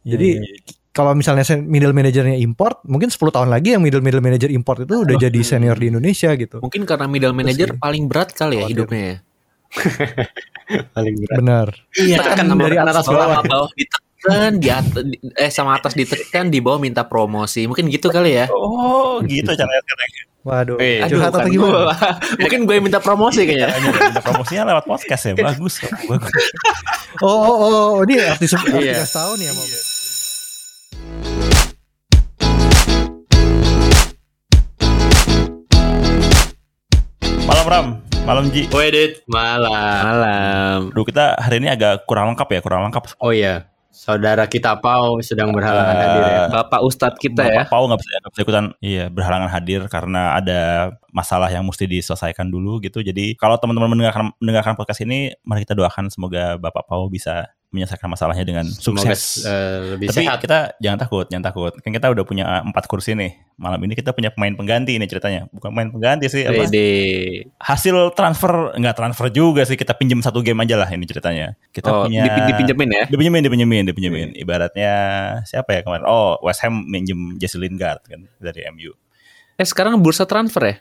Jadi 0.00 0.40
kalau 0.90 1.14
misalnya 1.14 1.46
middle 1.62 1.94
manajernya 1.94 2.36
import, 2.42 2.82
mungkin 2.88 3.08
10 3.14 3.30
tahun 3.30 3.48
lagi 3.48 3.78
yang 3.78 3.82
middle 3.82 4.02
middle 4.02 4.20
manager 4.24 4.50
import 4.50 4.82
itu 4.82 5.06
udah 5.06 5.16
jadi 5.16 5.40
senior 5.46 5.78
di 5.78 5.86
Indonesia 5.92 6.34
gitu. 6.34 6.58
Mungkin 6.58 6.82
karena 6.82 7.06
middle 7.06 7.36
manager 7.36 7.78
paling 7.78 8.10
berat 8.10 8.34
kali 8.34 8.58
ya 8.58 8.66
hidupnya 8.66 9.02
ya. 9.02 9.16
Paling 10.94 11.14
berat. 11.26 11.36
Benar. 11.42 11.68
Iya, 11.98 12.18
Tekan 12.22 12.46
kan 12.46 12.58
dari 12.58 12.78
atas 12.78 13.06
bawah, 13.06 13.14
bawah. 13.14 13.34
sama 13.42 13.46
bawah 13.46 13.70
ditekan, 14.20 14.52
di 14.60 14.68
atas, 14.68 15.02
di- 15.08 15.20
eh 15.32 15.48
sama 15.50 15.80
atas 15.80 15.96
ditekan, 15.96 16.52
di 16.52 16.60
bawah 16.60 16.76
minta 16.76 17.08
promosi. 17.08 17.64
Mungkin 17.64 17.88
gitu 17.88 18.12
kali 18.12 18.36
ya. 18.36 18.46
Oh, 18.52 19.20
gitu 19.24 19.48
caranya 19.48 19.80
sekarang. 19.80 20.08
Waduh. 20.40 20.76
Eh, 20.80 21.04
Aduh, 21.04 21.20
curhat 21.20 21.32
atau 21.36 21.48
gimana? 21.48 21.92
Mungkin 22.40 22.60
gue 22.64 22.74
yang 22.76 22.84
minta 22.84 23.00
promosi 23.00 23.44
kayaknya. 23.44 23.76
Caranya 23.76 24.20
promosinya 24.24 24.62
lewat 24.72 24.84
podcast 24.88 25.22
ya. 25.28 25.32
Bagus. 25.36 25.74
Bagus. 26.10 26.32
Oh, 27.20 27.28
oh, 27.28 27.56
oh, 27.56 27.72
oh, 27.96 28.04
ini 28.08 28.20
artis 28.20 28.52
Iya. 28.72 29.04
artis 29.04 29.12
tahun 29.12 29.36
ya 29.40 29.52
mau. 29.52 29.64
Malam 37.44 37.66
Ram, 37.66 37.86
malam 38.24 38.44
Ji. 38.54 38.70
Wedit 38.70 39.20
malam. 39.26 39.70
Malam. 39.74 40.78
Duh, 40.94 41.02
kita 41.02 41.34
hari 41.36 41.58
ini 41.58 41.68
agak 41.68 42.06
kurang 42.06 42.30
lengkap 42.32 42.48
ya, 42.48 42.60
kurang 42.62 42.86
lengkap. 42.88 43.18
Oh 43.18 43.34
iya, 43.34 43.66
saudara 43.90 44.46
kita 44.46 44.78
Pau 44.78 45.18
sedang 45.20 45.50
berhalangan 45.50 45.94
Eh, 45.94 46.00
hadir 46.06 46.22
ya. 46.24 46.42
Bapak 46.48 46.80
Ustadz 46.86 47.18
kita 47.18 47.42
Bapak 47.44 47.54
ya. 47.54 47.62
Pau 47.66 47.84
nggak 47.90 48.00
bisa, 48.00 48.10
nggak 48.22 48.32
bisa 48.32 48.42
ikutan, 48.46 48.64
iya 48.80 49.04
berhalangan 49.10 49.50
hadir 49.50 49.80
karena 49.90 50.38
ada 50.38 50.60
masalah 51.10 51.50
yang 51.50 51.66
mesti 51.66 51.84
diselesaikan 51.90 52.48
dulu 52.48 52.78
gitu. 52.80 53.02
Jadi 53.02 53.34
kalau 53.34 53.58
teman-teman 53.58 53.90
mendengarkan 53.92 54.30
mendengarkan 54.38 54.74
podcast 54.78 55.02
ini, 55.02 55.34
mari 55.42 55.66
kita 55.66 55.74
doakan 55.74 56.08
semoga 56.08 56.56
Bapak 56.56 56.86
Pau 56.86 57.10
bisa 57.10 57.50
menyelesaikan 57.70 58.06
masalahnya 58.06 58.42
dengan 58.42 58.66
Semoga 58.66 59.14
sukses. 59.14 59.42
eh, 59.42 59.94
lebih 59.94 60.10
Tapi 60.10 60.22
sehat. 60.22 60.38
kita 60.42 60.58
jangan 60.76 60.98
takut, 60.98 61.26
jangan 61.26 61.44
takut. 61.46 61.72
Kan 61.78 61.90
kita 61.90 62.06
udah 62.06 62.24
punya 62.24 62.44
uh, 62.44 62.62
empat 62.62 62.84
kursi 62.84 63.14
nih. 63.14 63.38
Malam 63.54 63.78
ini 63.82 63.94
kita 63.94 64.10
punya 64.10 64.28
pemain 64.28 64.50
pengganti 64.52 64.94
ini 64.94 65.06
ceritanya. 65.06 65.46
Bukan 65.48 65.70
pemain 65.70 65.86
pengganti 65.86 66.26
sih, 66.26 66.42
apa? 66.42 66.66
Pede. 66.66 66.90
Hasil 67.56 67.94
transfer 68.12 68.50
nggak 68.74 68.94
transfer 68.94 69.26
juga 69.28 69.62
sih. 69.62 69.74
Kita 69.74 69.94
pinjam 69.94 70.18
satu 70.18 70.40
game 70.40 70.58
aja 70.60 70.74
lah 70.74 70.88
ini 70.88 71.04
ceritanya. 71.04 71.54
Kita 71.70 71.88
Oh, 71.88 72.04
punya 72.04 72.26
dipi- 72.26 72.42
dipinjemin 72.50 72.88
ya. 72.90 73.04
dipinjemin, 73.06 73.42
dipinjemin, 73.44 73.82
dipinjemin. 73.86 74.28
Ibaratnya 74.34 74.92
siapa 75.44 75.70
ya 75.70 75.80
kemarin? 75.80 76.04
Oh, 76.04 76.42
West 76.42 76.60
Ham 76.60 76.82
minjem 76.82 77.36
Jesse 77.36 77.54
Lingard 77.54 78.02
kan 78.02 78.26
dari 78.36 78.66
MU. 78.68 78.90
Eh 79.54 79.64
sekarang 79.64 79.94
bursa 79.96 80.26
transfer 80.26 80.62
ya? 80.64 80.76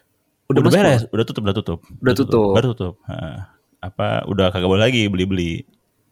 Udah, 0.49 0.65
masuk 0.65 0.73
beres, 0.75 1.01
udah 1.13 1.25
tutup, 1.29 1.41
udah 1.45 1.55
tutup. 1.55 1.79
Udah 2.01 2.13
tutup. 2.13 2.49
Udah 2.57 2.65
tutup. 2.65 2.93
Heeh. 3.05 3.37
apa 3.79 4.27
udah 4.27 4.49
kagak 4.49 4.67
boleh 4.67 4.83
lagi 4.83 5.07
beli-beli. 5.07 5.63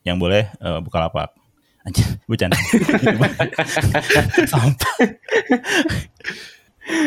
Yang 0.07 0.17
boleh 0.17 0.43
eh, 0.47 0.79
buka 0.79 0.97
lapak. 1.01 1.35
Bercanda. 2.25 2.55
Sampai. 4.51 5.19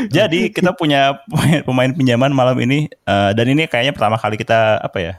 Jadi 0.08 0.52
kita 0.52 0.72
punya 0.72 1.16
pemain, 1.24 1.60
pemain 1.64 1.90
pinjaman 1.90 2.30
malam 2.30 2.56
ini 2.60 2.84
eh, 2.86 3.30
dan 3.32 3.46
ini 3.46 3.64
kayaknya 3.64 3.92
pertama 3.92 4.16
kali 4.16 4.36
kita 4.36 4.76
apa 4.78 4.98
ya? 5.00 5.14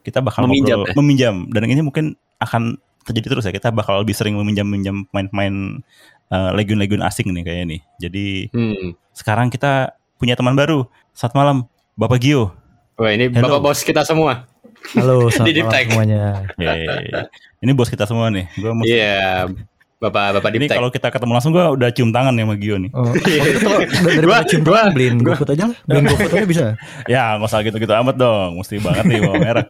Kita 0.00 0.20
bakal 0.20 0.46
Meminjam 0.46 0.80
ngobrol- 0.80 0.88
ya? 0.88 0.94
meminjam 0.96 1.34
dan 1.50 1.62
ini 1.66 1.82
mungkin 1.82 2.06
akan 2.38 2.76
terjadi 3.04 3.26
terus 3.30 3.44
ya. 3.44 3.52
Kita 3.52 3.68
bakal 3.68 4.00
lebih 4.00 4.12
sering 4.12 4.32
meminjam-minjam 4.34 5.04
pemain-pemain 5.06 5.84
eh, 6.26 6.50
legion-legion 6.54 7.00
asing 7.00 7.28
nih 7.30 7.44
kayaknya 7.44 7.66
nih. 7.76 7.80
Jadi 7.98 8.26
Hmm. 8.50 8.96
sekarang 9.12 9.48
kita 9.48 9.92
punya 10.16 10.32
teman 10.32 10.52
baru. 10.52 10.88
Saat 11.12 11.32
malam 11.32 11.68
Bapak 11.92 12.16
Gio. 12.18 12.52
Wah 12.96 13.12
ini 13.12 13.28
Hello. 13.28 13.60
bapak 13.60 13.60
bos 13.62 13.80
kita 13.80 14.00
semua. 14.02 14.48
Halo, 14.94 15.26
selamat 15.32 15.66
malam 15.66 15.84
semuanya. 15.88 16.22
Ya, 16.54 16.72
ya, 16.76 16.94
ya. 17.02 17.20
Ini 17.58 17.72
bos 17.72 17.88
kita 17.88 18.04
semua 18.04 18.30
nih. 18.30 18.46
Gua 18.54 18.72
mesti- 18.72 18.92
Iya, 18.92 19.50
bapak 19.96 20.38
bapak 20.38 20.50
ini 20.54 20.68
kalau 20.68 20.92
kita 20.92 21.08
ketemu 21.08 21.32
langsung 21.32 21.50
gua 21.50 21.72
udah 21.72 21.88
cium 21.88 22.12
tangan 22.12 22.36
ya 22.36 22.44
sama 22.44 22.54
Gio 22.54 22.76
nih. 22.76 22.90
Oh, 22.92 23.10
itu 23.16 23.66
daripada 24.06 24.44
Gua- 24.44 24.46
cium 24.46 24.62
tangan, 24.62 24.86
beliin 24.92 25.16
GoFood 25.18 25.50
aja 25.50 25.64
lah. 25.66 25.78
Beliin 25.82 26.04
aja 26.12 26.46
bisa. 26.46 26.64
Ya 27.08 27.34
nggak 27.34 27.48
usah 27.48 27.60
gitu-gitu 27.64 27.92
amat 27.96 28.14
dong. 28.14 28.60
Mesti 28.60 28.76
banget 28.78 29.04
nih 29.08 29.18
bawa 29.24 29.36
merek. 29.40 29.66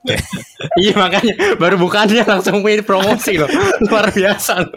Iya 0.77 0.93
makanya 0.95 1.33
baru 1.57 1.77
bukannya 1.79 2.23
langsung 2.27 2.61
punya 2.61 2.83
promosi 2.83 3.39
loh. 3.39 3.49
Luar 3.87 4.11
biasa 4.11 4.67
loh. 4.67 4.77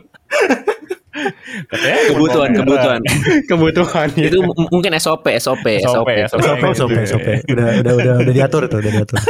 Kebutuhan, 2.09 2.50
kebutuhan. 2.53 3.02
kebutuhan 3.46 4.07
Itu 4.30 4.40
mungkin 4.69 4.91
SOP, 4.97 5.25
SOP, 5.38 5.66
SOP, 5.80 6.07
SOP. 6.07 6.09
SOP. 6.28 6.41
Sope, 6.44 6.68
sope, 6.74 7.02
sope. 7.06 7.34
Udah, 7.47 7.66
udah, 7.80 7.94
udah, 7.96 8.13
udah 8.24 8.34
diatur 8.34 8.62
itu, 8.66 8.75
udah 8.78 8.91
diatur. 8.91 9.18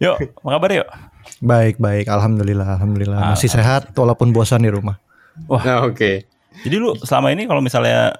Yuk, 0.00 0.16
apa 0.16 0.48
kabar 0.56 0.70
yuk? 0.72 0.88
Baik, 1.40 1.76
baik. 1.76 2.08
Alhamdulillah, 2.08 2.80
alhamdulillah. 2.80 3.36
Masih 3.36 3.52
Ah. 3.52 3.54
sehat 3.60 3.82
walaupun 3.92 4.32
bosan 4.32 4.64
di 4.64 4.72
rumah. 4.72 4.96
Nah, 5.44 5.84
Oke. 5.84 6.24
Jadi 6.64 6.76
lu 6.76 6.96
selama 6.98 7.30
ini 7.30 7.44
kalau 7.44 7.60
misalnya 7.60 8.16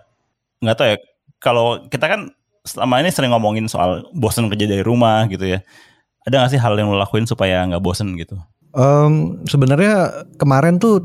nggak 0.60 0.76
tahu 0.76 0.86
ya, 0.86 0.96
kalau 1.42 1.66
kita 1.88 2.06
kan 2.06 2.20
selama 2.62 3.00
ini 3.00 3.10
sering 3.10 3.32
ngomongin 3.32 3.66
soal 3.66 4.06
bosen 4.12 4.46
kerja 4.46 4.68
dari 4.68 4.84
rumah 4.84 5.24
gitu 5.26 5.48
ya. 5.48 5.64
Ada 6.22 6.36
nggak 6.38 6.50
sih 6.52 6.60
hal 6.60 6.76
yang 6.76 6.92
lo 6.92 7.00
lakuin 7.00 7.24
supaya 7.24 7.64
nggak 7.64 7.80
bosen 7.80 8.12
gitu? 8.14 8.36
Em, 8.70 9.42
sebenarnya 9.50 10.26
kemarin 10.38 10.78
tuh 10.78 11.02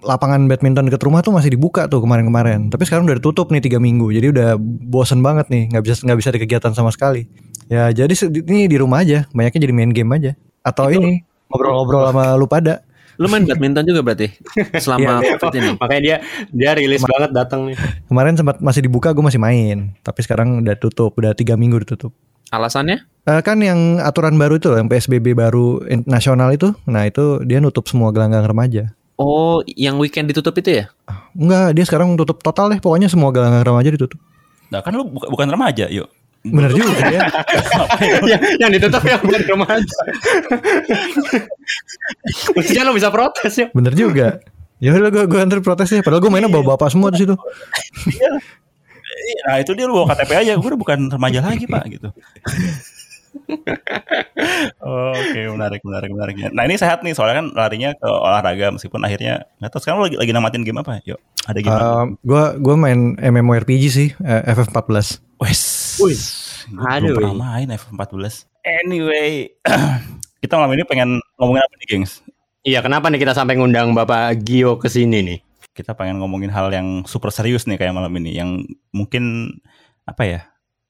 lapangan 0.00 0.48
badminton 0.48 0.88
dekat 0.88 1.04
rumah 1.04 1.20
tuh 1.20 1.32
masih 1.32 1.52
dibuka 1.52 1.88
tuh 1.88 2.00
kemarin-kemarin. 2.04 2.68
Tapi 2.72 2.82
sekarang 2.88 3.04
udah 3.08 3.16
ditutup 3.20 3.48
nih 3.52 3.60
tiga 3.64 3.76
minggu. 3.80 4.08
Jadi 4.12 4.32
udah 4.32 4.56
bosen 4.60 5.20
banget 5.24 5.48
nih, 5.52 5.68
nggak 5.72 5.82
bisa 5.84 5.94
nggak 6.04 6.18
bisa 6.20 6.28
ada 6.32 6.40
kegiatan 6.40 6.72
sama 6.76 6.92
sekali. 6.92 7.28
Ya 7.68 7.88
jadi 7.92 8.12
ini 8.48 8.66
di 8.68 8.76
rumah 8.80 9.04
aja, 9.04 9.28
banyaknya 9.32 9.60
jadi 9.68 9.74
main 9.76 9.92
game 9.92 10.10
aja. 10.16 10.32
Atau 10.64 10.88
Itu- 10.92 11.00
ini 11.00 11.24
ngobrol-ngobrol 11.48 12.02
sama 12.12 12.24
lu 12.36 12.48
pada. 12.48 12.84
Lu 13.20 13.28
main 13.28 13.44
badminton 13.44 13.84
juga 13.84 14.00
berarti 14.00 14.32
selama 14.80 15.20
Iya, 15.20 15.36
COVID 15.36 15.52
ini. 15.60 15.70
Makanya 15.76 16.00
dia 16.00 16.16
dia 16.56 16.70
rilis 16.72 17.04
banget 17.04 17.36
datang 17.36 17.68
nih. 17.68 17.76
Kemarin 18.08 18.32
sempat 18.32 18.64
masih 18.64 18.80
dibuka, 18.88 19.12
gue 19.12 19.20
masih 19.20 19.36
main. 19.36 19.92
Tapi 20.00 20.24
sekarang 20.24 20.64
udah 20.64 20.76
tutup, 20.80 21.12
udah 21.20 21.36
tiga 21.36 21.52
minggu 21.60 21.84
ditutup. 21.84 22.16
Alasannya? 22.50 23.06
Eh, 23.24 23.40
kan 23.46 23.60
yang 23.62 24.00
aturan 24.00 24.34
baru 24.34 24.58
itu, 24.58 24.74
yang 24.74 24.90
PSBB 24.90 25.38
baru 25.38 25.78
nasional 26.04 26.50
itu, 26.50 26.74
nah 26.84 27.06
itu 27.06 27.38
dia 27.46 27.62
nutup 27.62 27.86
semua 27.86 28.10
gelanggang 28.10 28.42
remaja. 28.42 28.90
Oh, 29.14 29.60
yang 29.68 30.00
weekend 30.00 30.32
ditutup 30.32 30.56
itu 30.56 30.80
ya? 30.80 30.84
Enggak, 31.36 31.76
dia 31.76 31.84
sekarang 31.84 32.16
tutup 32.16 32.40
total 32.40 32.72
deh. 32.72 32.80
Pokoknya 32.80 33.12
semua 33.12 33.28
gelanggang 33.30 33.62
remaja 33.62 33.92
ditutup. 33.92 34.16
Nah 34.72 34.80
kan 34.80 34.96
lu 34.96 35.04
buka- 35.04 35.28
bukan 35.28 35.48
remaja 35.52 35.86
yuk. 35.92 36.08
Bener 36.40 36.72
juga 36.72 37.04
ya. 37.20 37.28
yang, 38.32 38.40
yang 38.56 38.70
ditutup 38.72 39.04
yang 39.04 39.20
bukan 39.20 39.44
remaja. 39.44 39.98
Mestinya 42.56 42.82
lo 42.88 42.96
bisa 42.96 43.12
protes 43.12 43.52
ya. 43.52 43.66
Bener 43.76 43.92
juga. 43.92 44.40
Ya 44.80 44.96
udah 44.96 45.12
gue 45.12 45.24
gue 45.28 45.40
antar 45.44 45.60
protesnya. 45.60 46.00
Padahal 46.00 46.24
gue 46.24 46.32
mainnya 46.32 46.48
bawa 46.48 46.72
bapak 46.74 46.88
semua 46.88 47.12
di 47.12 47.20
situ. 47.20 47.36
Nah 49.46 49.56
itu 49.60 49.72
dia 49.76 49.84
lu 49.86 49.94
bawa 50.02 50.14
KTP 50.14 50.30
aja, 50.46 50.52
gue 50.56 50.68
udah 50.70 50.80
bukan 50.80 50.98
remaja 51.10 51.40
lagi 51.42 51.64
pak 51.66 51.84
gitu. 51.90 52.08
Oke 55.14 55.40
menarik 55.54 55.80
menarik 55.86 56.10
menarik. 56.10 56.34
Nah 56.50 56.66
ini 56.66 56.74
sehat 56.74 57.06
nih 57.06 57.14
soalnya 57.14 57.42
kan 57.42 57.46
larinya 57.54 57.90
ke 57.94 58.08
olahraga 58.08 58.74
meskipun 58.74 59.02
akhirnya 59.06 59.46
nggak 59.62 59.70
tahu 59.70 59.80
sekarang 59.82 59.98
lu 60.02 60.04
lagi 60.10 60.16
lagi 60.18 60.32
namatin 60.34 60.62
game 60.66 60.82
apa? 60.82 60.98
Yuk 61.06 61.20
ada 61.46 61.58
game 61.62 61.74
apa? 61.74 62.10
gue 62.26 62.44
gue 62.58 62.74
main 62.74 63.00
MMORPG 63.18 63.82
sih, 63.90 64.08
eh, 64.22 64.42
FF14. 64.50 65.22
Wes. 65.40 65.62
Wih. 66.02 66.20
Gue 66.70 66.86
Aduh. 66.86 67.16
belum 67.16 67.18
pernah 67.18 67.36
main 67.56 67.68
F14. 67.74 68.46
Anyway, 68.60 69.56
kita 70.44 70.54
malam 70.60 70.76
ini 70.76 70.84
pengen 70.84 71.10
ngomongin 71.40 71.64
apa 71.64 71.74
nih, 71.80 71.88
gengs? 71.88 72.20
Iya, 72.60 72.84
kenapa 72.84 73.08
nih 73.08 73.24
kita 73.24 73.32
sampai 73.32 73.56
ngundang 73.56 73.96
Bapak 73.96 74.36
Gio 74.44 74.76
ke 74.76 74.92
sini 74.92 75.24
nih? 75.24 75.38
Kita 75.70 75.94
pengen 75.94 76.18
ngomongin 76.18 76.50
hal 76.50 76.68
yang 76.74 77.06
super 77.06 77.30
serius 77.30 77.64
nih 77.70 77.78
kayak 77.78 77.94
malam 77.94 78.10
ini, 78.18 78.34
yang 78.34 78.66
mungkin 78.90 79.54
apa 80.04 80.22
ya? 80.26 80.40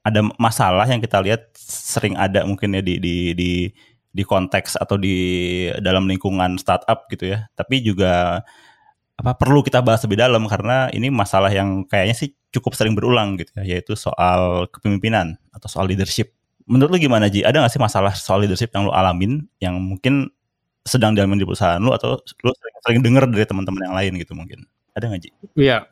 Ada 0.01 0.25
masalah 0.41 0.89
yang 0.89 1.05
kita 1.05 1.21
lihat 1.21 1.53
sering 1.61 2.17
ada 2.17 2.49
mungkin 2.49 2.73
ya 2.73 2.81
di 2.81 2.97
di 2.97 3.37
di 3.37 3.69
di 4.11 4.23
konteks 4.25 4.81
atau 4.81 4.97
di 4.97 5.69
dalam 5.85 6.09
lingkungan 6.09 6.57
startup 6.57 7.05
gitu 7.13 7.37
ya. 7.37 7.47
Tapi 7.53 7.85
juga 7.85 8.41
apa 9.21 9.37
perlu 9.37 9.61
kita 9.61 9.85
bahas 9.85 10.01
lebih 10.09 10.17
dalam 10.17 10.49
karena 10.49 10.89
ini 10.97 11.13
masalah 11.13 11.53
yang 11.53 11.85
kayaknya 11.85 12.17
sih 12.17 12.33
cukup 12.51 12.73
sering 12.73 12.97
berulang 12.97 13.37
gitu 13.37 13.53
ya, 13.61 13.77
yaitu 13.77 13.93
soal 13.95 14.65
kepemimpinan 14.73 15.37
atau 15.53 15.69
soal 15.69 15.87
leadership. 15.87 16.33
Menurut 16.65 16.97
lu 16.97 16.99
gimana 17.11 17.29
Ji? 17.29 17.45
Ada 17.45 17.67
gak 17.67 17.73
sih 17.77 17.83
masalah 17.83 18.17
soal 18.17 18.47
leadership 18.47 18.73
yang 18.73 18.89
lu 18.89 18.93
alamin 18.95 19.45
yang 19.61 19.77
mungkin 19.77 20.33
sedang 20.85 21.13
dialami 21.13 21.41
di 21.41 21.47
perusahaan 21.47 21.81
lu 21.81 21.93
atau 21.93 22.17
lu 22.19 22.53
sering, 22.57 22.77
sering 22.85 23.01
denger 23.05 23.25
dari 23.29 23.45
teman-teman 23.45 23.83
yang 23.89 23.95
lain 23.97 24.13
gitu 24.21 24.33
mungkin? 24.33 24.65
Ada 24.97 25.13
gak 25.13 25.21
Ji? 25.23 25.31
Iya. 25.57 25.87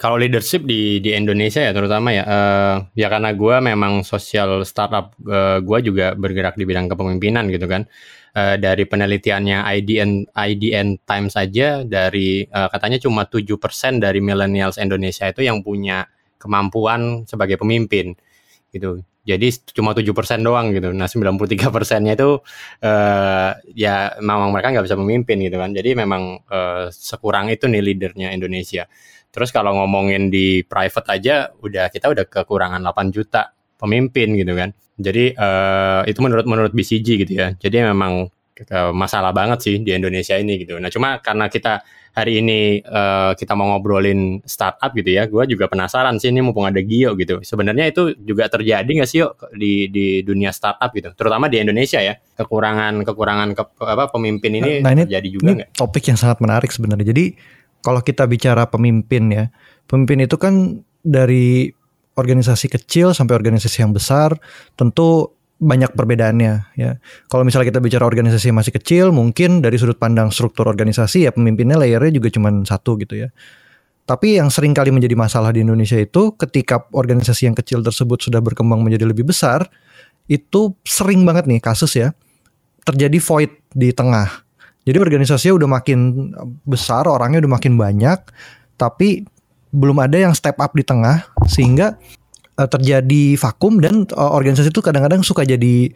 Kalau 0.00 0.16
leadership 0.16 0.64
di 0.64 0.96
di 1.04 1.12
Indonesia 1.12 1.60
ya 1.60 1.76
terutama 1.76 2.08
ya 2.08 2.24
eh, 2.24 2.76
ya 2.96 3.12
karena 3.12 3.36
gua 3.36 3.60
memang 3.60 4.00
sosial 4.00 4.64
startup 4.64 5.12
eh, 5.20 5.60
gua 5.60 5.84
juga 5.84 6.16
bergerak 6.16 6.56
di 6.56 6.64
bidang 6.64 6.88
kepemimpinan 6.88 7.52
gitu 7.52 7.68
kan. 7.68 7.84
Eh, 8.30 8.56
dari 8.56 8.88
penelitiannya 8.88 9.60
IDN 9.60 10.32
IDN 10.32 11.04
Times 11.04 11.36
saja 11.36 11.84
dari 11.84 12.48
eh, 12.48 12.68
katanya 12.72 12.96
cuma 13.02 13.28
7% 13.28 14.00
dari 14.00 14.24
millennials 14.24 14.80
Indonesia 14.80 15.28
itu 15.28 15.44
yang 15.44 15.60
punya 15.60 16.08
kemampuan 16.40 17.28
sebagai 17.28 17.60
pemimpin 17.60 18.16
gitu. 18.72 19.04
Jadi 19.20 19.52
cuma 19.76 19.92
7% 19.92 20.40
doang 20.40 20.72
gitu. 20.72 20.88
Nah 20.96 21.04
93 21.04 21.68
persennya 21.74 22.16
itu 22.16 22.40
eh 22.80 23.50
ya 23.76 24.16
memang 24.18 24.48
mereka 24.48 24.72
nggak 24.72 24.86
bisa 24.88 24.96
memimpin 24.96 25.36
gitu 25.44 25.56
kan. 25.60 25.70
Jadi 25.76 25.90
memang 25.92 26.40
eh, 26.48 26.88
sekurang 26.88 27.52
itu 27.52 27.68
nih 27.68 27.82
leadernya 27.84 28.32
Indonesia. 28.32 28.88
Terus 29.30 29.52
kalau 29.54 29.76
ngomongin 29.76 30.32
di 30.32 30.64
private 30.64 31.08
aja 31.12 31.34
udah 31.52 31.92
kita 31.92 32.10
udah 32.10 32.24
kekurangan 32.26 32.80
8 32.82 33.14
juta 33.14 33.52
pemimpin 33.76 34.34
gitu 34.40 34.52
kan. 34.56 34.72
Jadi 34.96 35.36
eh, 35.36 36.02
itu 36.08 36.20
menurut 36.24 36.46
menurut 36.48 36.72
BCG 36.72 37.08
gitu 37.28 37.32
ya. 37.36 37.52
Jadi 37.60 37.76
memang 37.92 38.24
eh, 38.56 38.92
masalah 38.96 39.36
banget 39.36 39.58
sih 39.60 39.74
di 39.84 39.92
Indonesia 39.92 40.34
ini 40.40 40.64
gitu. 40.64 40.80
Nah 40.80 40.88
cuma 40.88 41.20
karena 41.20 41.52
kita 41.52 41.84
hari 42.10 42.42
ini 42.42 42.82
eh, 42.82 43.32
kita 43.38 43.54
mau 43.54 43.70
ngobrolin 43.74 44.42
startup 44.42 44.90
gitu 44.92 45.10
ya, 45.14 45.30
gue 45.30 45.44
juga 45.46 45.70
penasaran 45.70 46.18
sih 46.18 46.28
ini 46.34 46.42
mumpung 46.42 46.66
ada 46.66 46.82
Gio 46.82 47.14
gitu. 47.14 47.38
Sebenarnya 47.40 47.86
itu 47.90 48.14
juga 48.18 48.50
terjadi 48.50 48.86
nggak 48.86 49.08
sih 49.08 49.22
yuk 49.22 49.38
di 49.54 49.86
di 49.88 50.20
dunia 50.26 50.50
startup 50.50 50.90
gitu, 50.90 51.14
terutama 51.14 51.46
di 51.46 51.62
Indonesia 51.62 52.02
ya 52.02 52.18
kekurangan 52.18 53.06
kekurangan 53.06 53.48
ke, 53.54 53.62
apa 53.86 54.10
pemimpin 54.10 54.58
ini 54.58 54.82
Nah, 54.82 54.90
ini- 54.92 55.06
terjadi 55.06 55.28
juga 55.30 55.50
nggak? 55.54 55.70
topik 55.78 56.04
yang 56.10 56.18
sangat 56.18 56.42
menarik 56.42 56.70
sebenarnya. 56.74 57.06
Jadi 57.14 57.24
kalau 57.80 58.02
kita 58.04 58.28
bicara 58.28 58.66
pemimpin 58.68 59.30
ya, 59.32 59.44
pemimpin 59.88 60.26
itu 60.26 60.36
kan 60.36 60.84
dari 61.00 61.72
organisasi 62.12 62.68
kecil 62.68 63.16
sampai 63.16 63.32
organisasi 63.38 63.80
yang 63.80 63.96
besar, 63.96 64.36
tentu 64.76 65.32
banyak 65.60 65.92
perbedaannya 65.92 66.54
ya. 66.80 66.96
Kalau 67.28 67.44
misalnya 67.44 67.68
kita 67.68 67.84
bicara 67.84 68.08
organisasi 68.08 68.48
yang 68.48 68.58
masih 68.58 68.72
kecil, 68.72 69.12
mungkin 69.12 69.60
dari 69.60 69.76
sudut 69.76 70.00
pandang 70.00 70.32
struktur 70.32 70.64
organisasi 70.64 71.28
ya 71.28 71.30
pemimpinnya 71.36 71.76
layernya 71.76 72.16
juga 72.16 72.32
cuma 72.32 72.48
satu 72.64 72.96
gitu 72.96 73.20
ya. 73.20 73.28
Tapi 74.08 74.40
yang 74.40 74.48
sering 74.50 74.74
kali 74.74 74.90
menjadi 74.90 75.14
masalah 75.14 75.54
di 75.54 75.62
Indonesia 75.62 76.00
itu 76.00 76.34
ketika 76.34 76.88
organisasi 76.90 77.46
yang 77.46 77.54
kecil 77.54 77.84
tersebut 77.84 78.18
sudah 78.18 78.40
berkembang 78.42 78.80
menjadi 78.82 79.06
lebih 79.06 79.28
besar, 79.28 79.68
itu 80.26 80.74
sering 80.82 81.22
banget 81.22 81.46
nih 81.46 81.60
kasus 81.62 81.94
ya 81.94 82.10
terjadi 82.82 83.20
void 83.20 83.52
di 83.70 83.92
tengah. 83.92 84.48
Jadi 84.88 84.96
organisasinya 84.96 85.54
udah 85.60 85.68
makin 85.70 85.98
besar, 86.64 87.04
orangnya 87.06 87.44
udah 87.44 87.52
makin 87.60 87.76
banyak, 87.76 88.18
tapi 88.80 89.28
belum 89.70 90.02
ada 90.02 90.18
yang 90.18 90.34
step 90.34 90.58
up 90.58 90.74
di 90.74 90.82
tengah 90.82 91.30
sehingga 91.46 91.94
eh, 92.60 92.68
terjadi 92.68 93.40
vakum 93.40 93.80
dan 93.80 94.04
eh, 94.04 94.30
organisasi 94.36 94.68
itu 94.68 94.84
kadang-kadang 94.84 95.24
suka 95.24 95.48
jadi 95.48 95.88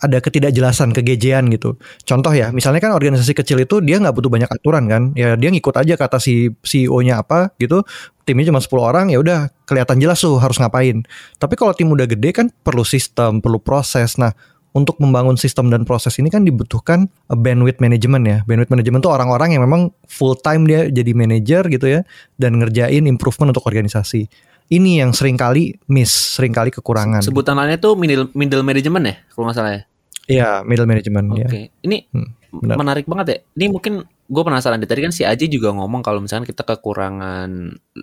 ada 0.00 0.16
ketidakjelasan, 0.16 0.96
kegejean 0.96 1.52
gitu. 1.52 1.76
Contoh 2.08 2.32
ya, 2.32 2.48
misalnya 2.56 2.80
kan 2.80 2.96
organisasi 2.96 3.36
kecil 3.36 3.60
itu 3.60 3.84
dia 3.84 4.00
nggak 4.00 4.16
butuh 4.16 4.32
banyak 4.32 4.48
aturan 4.48 4.88
kan, 4.88 5.02
ya 5.12 5.36
dia 5.36 5.52
ngikut 5.52 5.76
aja 5.76 5.94
kata 6.00 6.16
si 6.16 6.48
CEO-nya 6.64 7.20
apa 7.20 7.52
gitu, 7.60 7.84
timnya 8.24 8.48
cuma 8.48 8.64
10 8.64 8.80
orang 8.80 9.06
ya 9.12 9.20
udah 9.20 9.52
kelihatan 9.68 10.00
jelas 10.00 10.24
tuh 10.24 10.40
harus 10.40 10.56
ngapain. 10.56 11.04
Tapi 11.36 11.54
kalau 11.54 11.76
tim 11.76 11.92
udah 11.92 12.08
gede 12.08 12.32
kan 12.32 12.48
perlu 12.48 12.80
sistem, 12.80 13.44
perlu 13.44 13.60
proses. 13.60 14.16
Nah, 14.16 14.32
untuk 14.70 15.02
membangun 15.02 15.34
sistem 15.34 15.66
dan 15.68 15.82
proses 15.82 16.14
ini 16.22 16.30
kan 16.30 16.46
dibutuhkan 16.46 17.10
a 17.26 17.34
bandwidth 17.34 17.82
management 17.82 18.24
ya. 18.24 18.38
Bandwidth 18.46 18.70
management 18.70 19.02
tuh 19.02 19.12
orang-orang 19.12 19.58
yang 19.58 19.62
memang 19.66 19.90
full 20.06 20.38
time 20.38 20.64
dia 20.64 20.86
jadi 20.86 21.10
manajer 21.12 21.66
gitu 21.68 21.86
ya 21.90 22.00
dan 22.38 22.56
ngerjain 22.56 23.04
improvement 23.04 23.50
untuk 23.50 23.66
organisasi. 23.66 24.30
Ini 24.70 25.02
yang 25.02 25.10
sering 25.10 25.34
kali 25.34 25.74
miss, 25.90 26.38
sering 26.38 26.54
kali 26.54 26.70
kekurangan. 26.70 27.26
Sebutan 27.26 27.58
lainnya 27.58 27.82
tuh 27.82 27.98
middle, 27.98 28.30
middle 28.38 28.62
management 28.62 29.04
ya, 29.04 29.14
kalau 29.34 29.50
nggak 29.50 29.56
salah 29.58 29.72
ya. 29.74 29.82
Iya, 30.30 30.50
middle 30.62 30.86
management 30.86 31.26
Oke, 31.34 31.42
ya. 31.42 31.50
ini 31.82 32.06
Hmm, 32.14 32.30
benar. 32.54 32.78
menarik 32.78 33.06
banget 33.10 33.26
ya. 33.26 33.38
Ini 33.58 33.66
mungkin 33.74 34.06
gue 34.06 34.42
penasaran 34.46 34.78
deh. 34.78 34.86
Tadi 34.86 35.02
kan 35.02 35.10
si 35.10 35.26
Aji 35.26 35.50
juga 35.50 35.74
ngomong 35.74 36.06
kalau 36.06 36.22
misalkan 36.22 36.46
kita 36.46 36.62
kekurangan 36.62 37.50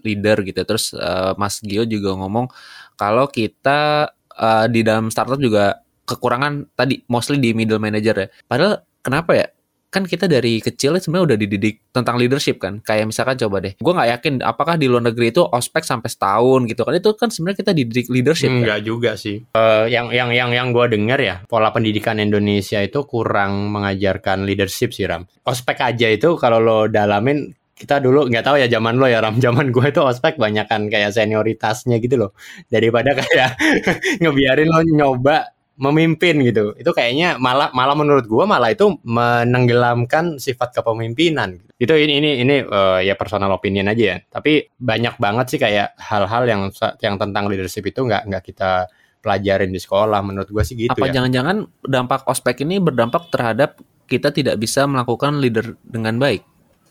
leader 0.03 0.43
gitu. 0.43 0.59
Terus 0.67 0.91
eh, 0.91 1.31
Mas 1.39 1.63
Gio 1.63 1.87
juga 1.87 2.19
ngomong 2.19 2.51
kalau 2.99 3.31
kita 3.31 4.11
eh, 4.35 4.65
di 4.67 4.83
dalam 4.83 5.07
startup 5.07 5.39
juga 5.39 5.79
kekurangan 6.03 6.75
tadi 6.75 6.99
mostly 7.07 7.39
di 7.39 7.55
middle 7.55 7.79
manager 7.79 8.15
ya. 8.15 8.27
Padahal 8.43 8.83
kenapa 8.99 9.31
ya? 9.39 9.47
Kan 9.87 10.03
kita 10.03 10.27
dari 10.27 10.59
kecil 10.59 10.99
sebenarnya 10.99 11.33
udah 11.33 11.37
dididik 11.39 11.79
tentang 11.95 12.19
leadership 12.19 12.59
kan. 12.59 12.83
Kayak 12.83 13.07
misalkan 13.07 13.39
coba 13.39 13.63
deh, 13.63 13.73
gue 13.79 13.93
nggak 13.95 14.09
yakin 14.19 14.33
apakah 14.43 14.75
di 14.75 14.91
luar 14.91 15.07
negeri 15.07 15.31
itu 15.31 15.41
ospek 15.47 15.87
sampai 15.87 16.11
setahun 16.11 16.67
gitu 16.67 16.83
kan. 16.83 16.93
Itu 16.99 17.15
kan 17.15 17.29
sebenarnya 17.31 17.57
kita 17.63 17.71
dididik 17.71 18.07
leadership 18.11 18.51
kan. 18.51 18.59
Enggak 18.67 18.81
juga 18.83 19.11
sih. 19.15 19.39
Eh, 19.47 19.85
yang 19.87 20.11
yang 20.11 20.29
yang 20.35 20.51
yang 20.51 20.67
gue 20.75 20.85
dengar 20.91 21.19
ya 21.23 21.39
pola 21.47 21.71
pendidikan 21.71 22.19
Indonesia 22.19 22.83
itu 22.83 23.07
kurang 23.07 23.71
mengajarkan 23.71 24.43
leadership 24.43 24.91
sih 24.91 25.07
Ram. 25.07 25.23
Ospek 25.47 25.79
aja 25.79 26.07
itu 26.11 26.35
kalau 26.35 26.59
lo 26.59 26.91
dalamin 26.91 27.55
kita 27.77 28.01
dulu 28.01 28.25
nggak 28.25 28.41
tahu 28.41 28.57
ya 28.57 28.67
zaman 28.67 28.97
lo 28.97 29.07
ya 29.07 29.23
Ram. 29.23 29.39
Zaman 29.45 29.71
gue 29.71 29.87
itu 29.87 30.01
ospek 30.03 30.35
banyak 30.35 30.67
kan 30.67 30.91
kayak 30.91 31.15
senioritasnya 31.15 32.01
gitu 32.03 32.27
loh. 32.27 32.31
Daripada 32.67 33.15
kayak 33.15 33.55
ngebiarin 34.21 34.67
lo 34.67 34.81
nyoba 34.83 35.56
memimpin 35.77 36.41
gitu. 36.41 36.74
Itu 36.75 36.91
kayaknya 36.91 37.38
malah 37.38 37.69
malah 37.71 37.94
menurut 37.94 38.25
gue 38.25 38.45
malah 38.50 38.74
itu 38.74 38.97
menenggelamkan 39.06 40.41
sifat 40.41 40.74
kepemimpinan. 40.81 41.62
Itu 41.77 41.94
ini 41.94 42.18
ini 42.18 42.29
ini 42.41 42.56
eh, 42.65 43.00
ya 43.06 43.13
personal 43.13 43.53
opinion 43.53 43.88
aja 43.88 44.03
ya. 44.03 44.18
Tapi 44.25 44.74
banyak 44.75 45.21
banget 45.21 45.45
sih 45.53 45.59
kayak 45.62 45.94
hal-hal 46.01 46.44
yang 46.50 46.62
yang 47.00 47.15
tentang 47.21 47.45
leadership 47.45 47.85
itu 47.85 48.01
nggak 48.03 48.25
nggak 48.25 48.44
kita 48.44 48.89
pelajarin 49.21 49.69
di 49.69 49.77
sekolah. 49.77 50.19
Menurut 50.25 50.50
gue 50.50 50.63
sih 50.65 50.74
gitu 50.74 50.97
Apa 50.97 51.13
ya. 51.13 51.21
jangan-jangan 51.21 51.69
dampak 51.85 52.25
ospek 52.25 52.65
ini 52.65 52.81
berdampak 52.81 53.30
terhadap 53.30 53.77
kita 54.09 54.33
tidak 54.33 54.57
bisa 54.57 54.89
melakukan 54.89 55.38
leader 55.38 55.77
dengan 55.85 56.18
baik? 56.18 56.41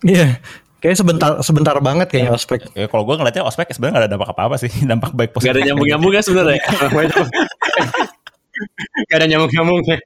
Iya. 0.06 0.38
Kayak 0.76 1.02
sebentar 1.02 1.30
sebentar 1.42 1.74
banget 1.82 2.06
kayaknya 2.12 2.36
ospek. 2.36 2.70
Ya, 2.76 2.86
kalau 2.86 3.02
gue 3.02 3.16
ngeliatnya 3.18 3.42
ospek 3.42 3.72
sebenarnya 3.74 3.96
gak 3.96 4.02
ada 4.06 4.10
dampak 4.12 4.30
apa-apa 4.36 4.56
sih, 4.60 4.70
dampak 4.90 5.10
baik 5.16 5.34
positif. 5.34 5.50
Gak 5.50 5.58
ada 5.58 5.62
nyambung-nyambungnya 5.72 6.22
sebenarnya. 6.22 6.62
Gak 9.10 9.16
ada 9.22 9.26
nyamuk-nyamuknya. 9.28 9.98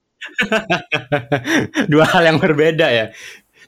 Dua 1.92 2.04
hal 2.04 2.22
yang 2.28 2.38
berbeda 2.38 2.86
ya. 2.92 3.06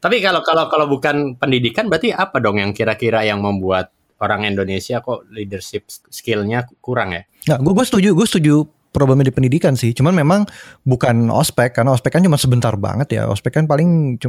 Tapi 0.02 0.18
kalau 0.18 0.42
kalau 0.42 0.66
kalau 0.66 0.86
bukan 0.90 1.38
pendidikan 1.38 1.86
berarti 1.86 2.10
apa 2.10 2.42
dong 2.42 2.58
yang 2.58 2.74
kira-kira 2.74 3.22
yang 3.22 3.38
membuat 3.38 3.94
orang 4.22 4.46
Indonesia 4.46 4.98
kok 5.02 5.26
leadership 5.30 5.86
skillnya 6.10 6.66
kurang 6.82 7.14
ya? 7.14 7.22
Nah, 7.50 7.58
gue 7.58 7.72
gue 7.74 7.86
setuju, 7.86 8.10
gue 8.14 8.26
setuju 8.26 8.56
problemnya 8.92 9.26
di 9.26 9.34
pendidikan 9.34 9.74
sih. 9.74 9.96
Cuman 9.96 10.12
memang 10.12 10.44
bukan 10.84 11.32
ospek 11.32 11.72
karena 11.72 11.96
ospek 11.96 12.20
kan 12.20 12.22
cuma 12.22 12.36
sebentar 12.36 12.76
banget 12.76 13.18
ya. 13.18 13.26
Ospek 13.26 13.58
kan 13.58 13.64
paling 13.64 14.20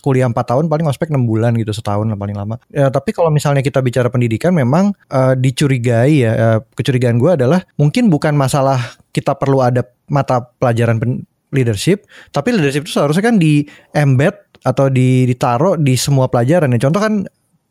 kuliah 0.00 0.30
4 0.30 0.38
tahun 0.38 0.64
paling 0.70 0.86
ospek 0.86 1.10
6 1.10 1.18
bulan 1.26 1.58
gitu 1.58 1.74
setahun 1.74 2.06
paling 2.14 2.38
lama. 2.38 2.56
Ya, 2.70 2.88
tapi 2.88 3.10
kalau 3.10 3.28
misalnya 3.28 3.60
kita 3.60 3.82
bicara 3.82 4.08
pendidikan 4.08 4.54
memang 4.54 4.94
eh, 5.10 5.34
dicurigai 5.34 6.14
ya 6.22 6.32
eh, 6.32 6.58
kecurigaan 6.78 7.18
gue 7.18 7.34
adalah 7.34 7.60
mungkin 7.76 8.08
bukan 8.08 8.38
masalah 8.38 8.78
kita 9.10 9.34
perlu 9.36 9.60
ada 9.60 9.84
mata 10.08 10.40
pelajaran 10.40 10.96
pen- 11.02 11.22
leadership, 11.52 12.08
tapi 12.32 12.56
leadership 12.56 12.88
itu 12.88 12.96
seharusnya 12.96 13.28
kan 13.28 13.36
di 13.36 13.68
embed 13.92 14.64
atau 14.64 14.88
di 14.88 15.28
ditaruh 15.28 15.76
di 15.76 15.94
semua 16.00 16.32
pelajaran 16.32 16.72
ya. 16.72 16.80
Contoh 16.88 17.00
kan 17.02 17.14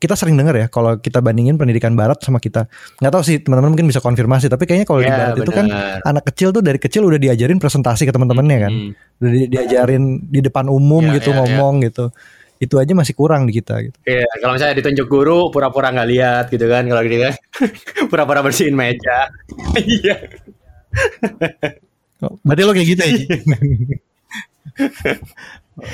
kita 0.02 0.18
sering 0.18 0.34
dengar 0.34 0.58
ya 0.58 0.66
kalau 0.66 0.98
kita 0.98 1.22
bandingin 1.22 1.54
pendidikan 1.56 1.94
barat 1.94 2.18
sama 2.20 2.42
kita. 2.42 2.66
nggak 2.98 3.12
tahu 3.14 3.22
sih 3.22 3.38
teman-teman 3.38 3.78
mungkin 3.78 3.86
bisa 3.86 4.02
konfirmasi, 4.02 4.50
tapi 4.50 4.66
kayaknya 4.66 4.84
kalau 4.84 5.00
di 5.00 5.06
Ya, 5.06 5.14
barat 5.14 5.36
itu 5.38 5.52
kan 5.54 5.66
anak 6.02 6.24
kecil 6.34 6.50
tuh 6.50 6.60
dari 6.60 6.76
kecil 6.82 7.06
udah 7.06 7.16
diajarin 7.16 7.56
presentasi 7.56 8.04
ke 8.04 8.12
teman-temannya 8.12 8.58
kan. 8.60 8.72
Hmm. 8.74 8.92
Udah 9.22 9.30
di- 9.32 9.48
diajarin 9.48 10.04
di 10.26 10.40
depan 10.42 10.66
umum 10.66 11.06
Ya, 11.06 11.22
gitu 11.22 11.30
ya, 11.30 11.32
ya. 11.32 11.38
ngomong 11.40 11.74
gitu. 11.86 12.10
Itu 12.58 12.78
aja 12.78 12.94
masih 12.94 13.14
kurang 13.14 13.46
di 13.46 13.54
kita 13.54 13.78
gitu. 13.82 13.94
Iya, 14.04 14.26
kalau 14.38 14.54
misalnya 14.54 14.76
ditunjuk 14.82 15.06
guru 15.06 15.50
pura-pura 15.50 15.90
nggak 15.90 16.10
lihat 16.10 16.44
gitu 16.50 16.66
kan 16.66 16.82
kalau 16.86 17.02
gitu 17.06 17.22
kan. 17.22 17.34
pura-pura 18.10 18.42
bersihin 18.42 18.74
meja. 18.74 19.30
Iya. 19.78 20.16
Oh, 22.22 22.38
Berarti 22.42 22.62
lo 22.62 22.72
kayak 22.72 22.88
gitu 22.90 23.02
ya? 23.02 23.14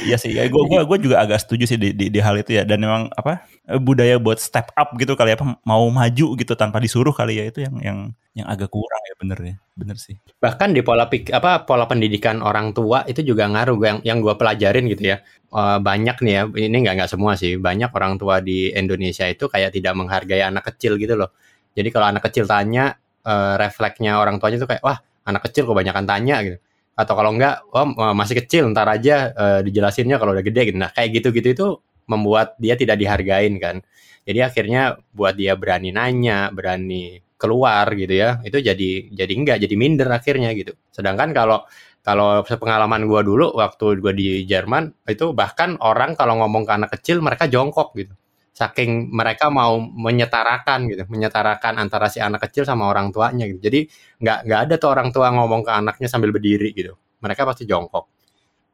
Iya 0.04 0.18
sih, 0.20 0.36
ya, 0.36 0.44
gue 0.52 0.64
gua, 0.68 0.84
gua 0.84 0.98
juga 1.00 1.24
agak 1.24 1.40
setuju 1.44 1.64
sih 1.64 1.80
di, 1.80 1.96
di, 1.96 2.12
di 2.12 2.20
hal 2.20 2.36
itu 2.40 2.60
ya. 2.60 2.64
Dan 2.68 2.84
memang 2.84 3.08
apa 3.16 3.48
eh, 3.68 3.80
budaya 3.80 4.20
buat 4.20 4.38
step 4.38 4.76
up 4.76 4.94
gitu 5.00 5.16
kali 5.16 5.32
ya, 5.32 5.40
apa 5.40 5.60
mau 5.64 5.88
maju 5.88 6.28
gitu 6.36 6.54
tanpa 6.60 6.84
disuruh 6.84 7.16
kali 7.16 7.40
ya 7.40 7.44
itu 7.48 7.64
yang 7.64 7.76
yang 7.80 7.98
yang 8.38 8.48
agak 8.52 8.70
kurang 8.70 9.02
ya 9.10 9.16
bener 9.18 9.40
ya, 9.42 9.56
bener 9.74 9.98
sih. 9.98 10.14
bahkan 10.38 10.70
di 10.70 10.86
pola 10.86 11.10
pik 11.10 11.34
apa 11.34 11.66
pola 11.66 11.90
pendidikan 11.90 12.38
orang 12.46 12.70
tua 12.70 13.02
itu 13.10 13.26
juga 13.26 13.50
ngaruh 13.50 13.78
yang 13.82 13.98
yang 14.06 14.18
gue 14.22 14.38
pelajarin 14.38 14.86
gitu 14.86 15.10
ya 15.10 15.18
Eh, 15.48 15.80
banyak 15.80 16.20
nih 16.28 16.34
ya 16.36 16.44
ini 16.60 16.76
nggak 16.84 16.94
nggak 17.00 17.12
semua 17.16 17.40
sih 17.40 17.56
banyak 17.56 17.88
orang 17.96 18.20
tua 18.20 18.44
di 18.44 18.68
Indonesia 18.68 19.24
itu 19.32 19.48
kayak 19.48 19.72
tidak 19.72 19.96
menghargai 19.96 20.44
anak 20.44 20.68
kecil 20.76 21.00
gitu 21.00 21.16
loh 21.16 21.32
jadi 21.72 21.88
kalau 21.88 22.12
anak 22.12 22.28
kecil 22.28 22.44
tanya 22.44 23.00
eh, 23.24 23.54
refleksnya 23.56 24.20
orang 24.20 24.44
tuanya 24.44 24.60
tuh 24.60 24.68
kayak 24.68 24.84
wah 24.84 25.00
anak 25.24 25.48
kecil 25.48 25.64
kebanyakan 25.72 26.04
tanya 26.04 26.44
gitu 26.44 26.60
atau 26.98 27.14
kalau 27.14 27.32
enggak 27.38 27.62
oh 27.70 27.86
masih 28.18 28.42
kecil 28.44 28.74
ntar 28.74 28.90
aja 28.90 29.32
eh, 29.32 29.60
dijelasinnya 29.62 30.18
kalau 30.18 30.34
udah 30.34 30.46
gede 30.46 30.74
gitu. 30.74 30.78
Nah 30.82 30.90
kayak 30.92 31.22
gitu 31.22 31.28
gitu 31.32 31.48
itu 31.54 31.68
membuat 32.10 32.58
dia 32.58 32.74
tidak 32.74 32.98
dihargain 32.98 33.62
kan. 33.62 33.86
Jadi 34.28 34.40
akhirnya 34.44 34.98
buat 35.14 35.38
dia 35.38 35.54
berani 35.56 35.94
nanya 35.94 36.50
berani 36.52 37.22
keluar 37.38 37.86
gitu 37.94 38.18
ya 38.18 38.42
itu 38.42 38.58
jadi 38.60 39.14
jadi 39.14 39.34
enggak 39.38 39.58
jadi 39.62 39.76
minder 39.78 40.10
akhirnya 40.10 40.52
gitu. 40.58 40.74
Sedangkan 40.90 41.32
kalau 41.38 41.62
kalau 42.02 42.42
sepengalaman 42.42 43.06
gua 43.06 43.22
dulu 43.22 43.54
waktu 43.54 44.02
gua 44.02 44.14
di 44.16 44.44
Jerman 44.50 45.06
itu 45.06 45.32
bahkan 45.38 45.78
orang 45.80 46.18
kalau 46.18 46.42
ngomong 46.42 46.66
ke 46.66 46.72
anak 46.74 46.90
kecil 46.98 47.22
mereka 47.22 47.46
jongkok 47.46 47.94
gitu 47.94 48.14
saking 48.58 49.14
mereka 49.14 49.54
mau 49.54 49.78
menyetarakan 49.78 50.90
gitu, 50.90 51.06
menyetarakan 51.14 51.78
antara 51.78 52.10
si 52.10 52.18
anak 52.18 52.50
kecil 52.50 52.66
sama 52.66 52.90
orang 52.90 53.14
tuanya 53.14 53.46
gitu. 53.46 53.62
Jadi 53.62 53.86
nggak 54.18 54.38
nggak 54.50 54.60
ada 54.66 54.76
tuh 54.82 54.90
orang 54.90 55.14
tua 55.14 55.30
ngomong 55.30 55.62
ke 55.62 55.70
anaknya 55.70 56.10
sambil 56.10 56.34
berdiri 56.34 56.74
gitu. 56.74 56.98
Mereka 57.22 57.46
pasti 57.46 57.70
jongkok. 57.70 58.10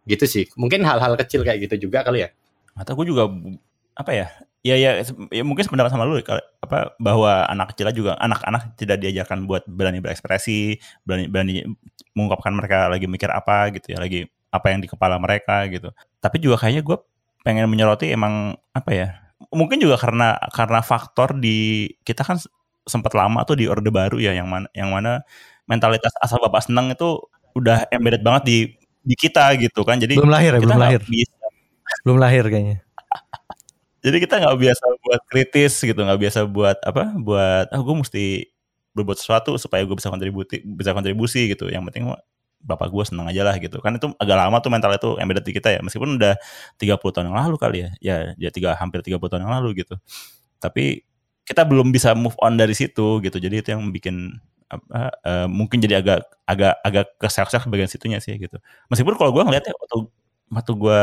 Gitu 0.07 0.23
sih. 0.23 0.47
Mungkin 0.55 0.87
hal-hal 0.87 1.19
kecil 1.19 1.43
kayak 1.43 1.67
gitu 1.67 1.91
juga 1.91 2.07
kali 2.07 2.23
ya. 2.23 2.31
Atau 2.79 2.95
gue 2.95 3.11
juga 3.11 3.27
apa 3.99 4.11
ya? 4.15 4.27
Ya 4.63 4.79
ya, 4.79 5.03
ya 5.27 5.43
mungkin 5.43 5.67
sependapat 5.67 5.91
sama 5.91 6.07
lu 6.07 6.23
apa 6.63 6.95
bahwa 6.95 7.43
anak 7.51 7.75
kecil 7.75 7.91
juga 7.91 8.15
anak-anak 8.15 8.79
tidak 8.79 9.03
diajarkan 9.03 9.43
buat 9.43 9.67
berani 9.67 9.99
berekspresi, 9.99 10.79
berani 11.03 11.27
berani 11.27 11.67
mengungkapkan 12.15 12.55
mereka 12.55 12.87
lagi 12.87 13.03
mikir 13.11 13.27
apa 13.27 13.75
gitu 13.75 13.91
ya, 13.91 13.99
lagi 13.99 14.23
apa 14.47 14.71
yang 14.71 14.79
di 14.79 14.87
kepala 14.87 15.19
mereka 15.19 15.67
gitu. 15.67 15.91
Tapi 16.23 16.39
juga 16.39 16.63
kayaknya 16.63 16.87
gue 16.87 16.95
pengen 17.43 17.67
menyoroti 17.67 18.15
emang 18.15 18.55
apa 18.71 18.91
ya? 18.95 19.22
Mungkin 19.49 19.81
juga 19.81 19.99
karena 19.99 20.39
karena 20.53 20.79
faktor 20.79 21.35
di 21.35 21.89
kita 22.05 22.23
kan 22.23 22.37
sempat 22.83 23.15
lama 23.15 23.43
tuh 23.47 23.55
di 23.59 23.65
orde 23.67 23.87
baru 23.89 24.19
ya 24.19 24.35
yang 24.35 24.47
mana 24.51 24.67
yang 24.75 24.91
mana 24.91 25.23
mentalitas 25.67 26.11
asal 26.19 26.39
bapak 26.43 26.67
senang 26.67 26.91
itu 26.91 27.19
udah 27.55 27.87
embedded 27.91 28.23
banget 28.23 28.43
di 28.43 28.57
di 29.03 29.15
kita 29.19 29.53
gitu 29.59 29.83
kan. 29.83 29.99
Jadi 29.99 30.15
belum 30.15 30.31
lahir 30.31 30.51
ya, 30.57 30.59
belum 30.63 30.79
lahir. 30.79 31.01
Bisa. 31.03 31.35
Belum 32.07 32.17
lahir 32.19 32.43
kayaknya. 32.47 32.77
Jadi 34.03 34.17
kita 34.19 34.35
nggak 34.43 34.57
biasa 34.59 34.83
buat 34.99 35.21
kritis 35.31 35.73
gitu, 35.79 35.99
nggak 35.99 36.19
biasa 36.19 36.39
buat 36.47 36.77
apa? 36.83 37.15
Buat 37.15 37.71
ah 37.71 37.79
gue 37.79 37.95
mesti 37.95 38.25
berbuat 38.93 39.17
sesuatu 39.17 39.55
supaya 39.57 39.81
gue 39.87 39.95
bisa 39.95 40.11
kontribusi 40.11 40.59
bisa 40.63 40.91
kontribusi 40.91 41.51
gitu. 41.51 41.71
Yang 41.71 41.83
penting 41.91 42.03
bapak 42.63 42.89
gue 42.89 43.03
seneng 43.05 43.27
aja 43.27 43.43
lah 43.43 43.55
gitu. 43.59 43.77
Kan 43.83 43.99
itu 43.99 44.09
agak 44.17 44.37
lama 44.39 44.57
tuh 44.63 44.71
mental 44.71 44.91
itu 44.95 45.09
embedded 45.19 45.45
di 45.45 45.53
kita 45.53 45.69
ya. 45.75 45.79
Meskipun 45.83 46.17
udah 46.17 46.33
30 46.79 47.13
tahun 47.13 47.25
yang 47.29 47.37
lalu 47.37 47.55
kali 47.59 47.77
ya. 47.83 47.89
Ya, 47.99 48.15
ya 48.39 48.49
tiga 48.49 48.73
hampir 48.79 49.03
30 49.03 49.19
tahun 49.19 49.43
yang 49.45 49.53
lalu 49.61 49.83
gitu. 49.83 49.99
Tapi 50.63 51.03
kita 51.43 51.67
belum 51.67 51.91
bisa 51.91 52.15
move 52.15 52.35
on 52.39 52.55
dari 52.55 52.73
situ 52.73 53.19
gitu. 53.19 53.37
Jadi 53.37 53.55
itu 53.59 53.69
yang 53.75 53.91
bikin 53.91 54.39
apa, 54.71 55.11
uh, 55.27 55.47
mungkin 55.51 55.83
jadi 55.83 56.01
agak 56.01 56.25
agak 56.47 56.73
agak 56.81 57.05
keserak-serak 57.19 57.67
bagian 57.69 57.91
situnya 57.91 58.19
sih 58.23 58.39
gitu. 58.39 58.57
Meskipun 58.89 59.19
kalau 59.19 59.35
gue 59.35 59.43
ngeliatnya 59.43 59.75
waktu 59.75 59.97
waktu 60.49 60.71
gue 60.79 61.01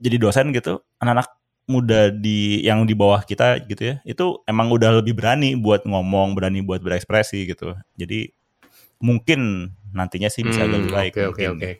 jadi 0.00 0.16
dosen 0.20 0.52
gitu, 0.54 0.84
anak-anak 1.00 1.28
muda 1.70 2.10
di 2.10 2.60
yang 2.66 2.84
di 2.84 2.92
bawah 2.92 3.22
kita 3.22 3.62
gitu 3.70 3.94
ya 3.94 3.96
itu 4.02 4.42
emang 4.50 4.66
udah 4.74 4.98
lebih 4.98 5.14
berani 5.14 5.54
buat 5.54 5.86
ngomong 5.86 6.34
berani 6.34 6.58
buat 6.58 6.82
berekspresi 6.82 7.46
gitu 7.46 7.78
jadi 7.94 8.34
mungkin 9.02 9.74
nantinya 9.92 10.30
sih 10.32 10.46
bisa 10.46 10.64
Hmm, 10.64 10.72
lebih 10.78 10.90
baik 10.94 11.12
Oke 11.18 11.26
oke 11.28 11.44
oke. 11.58 11.70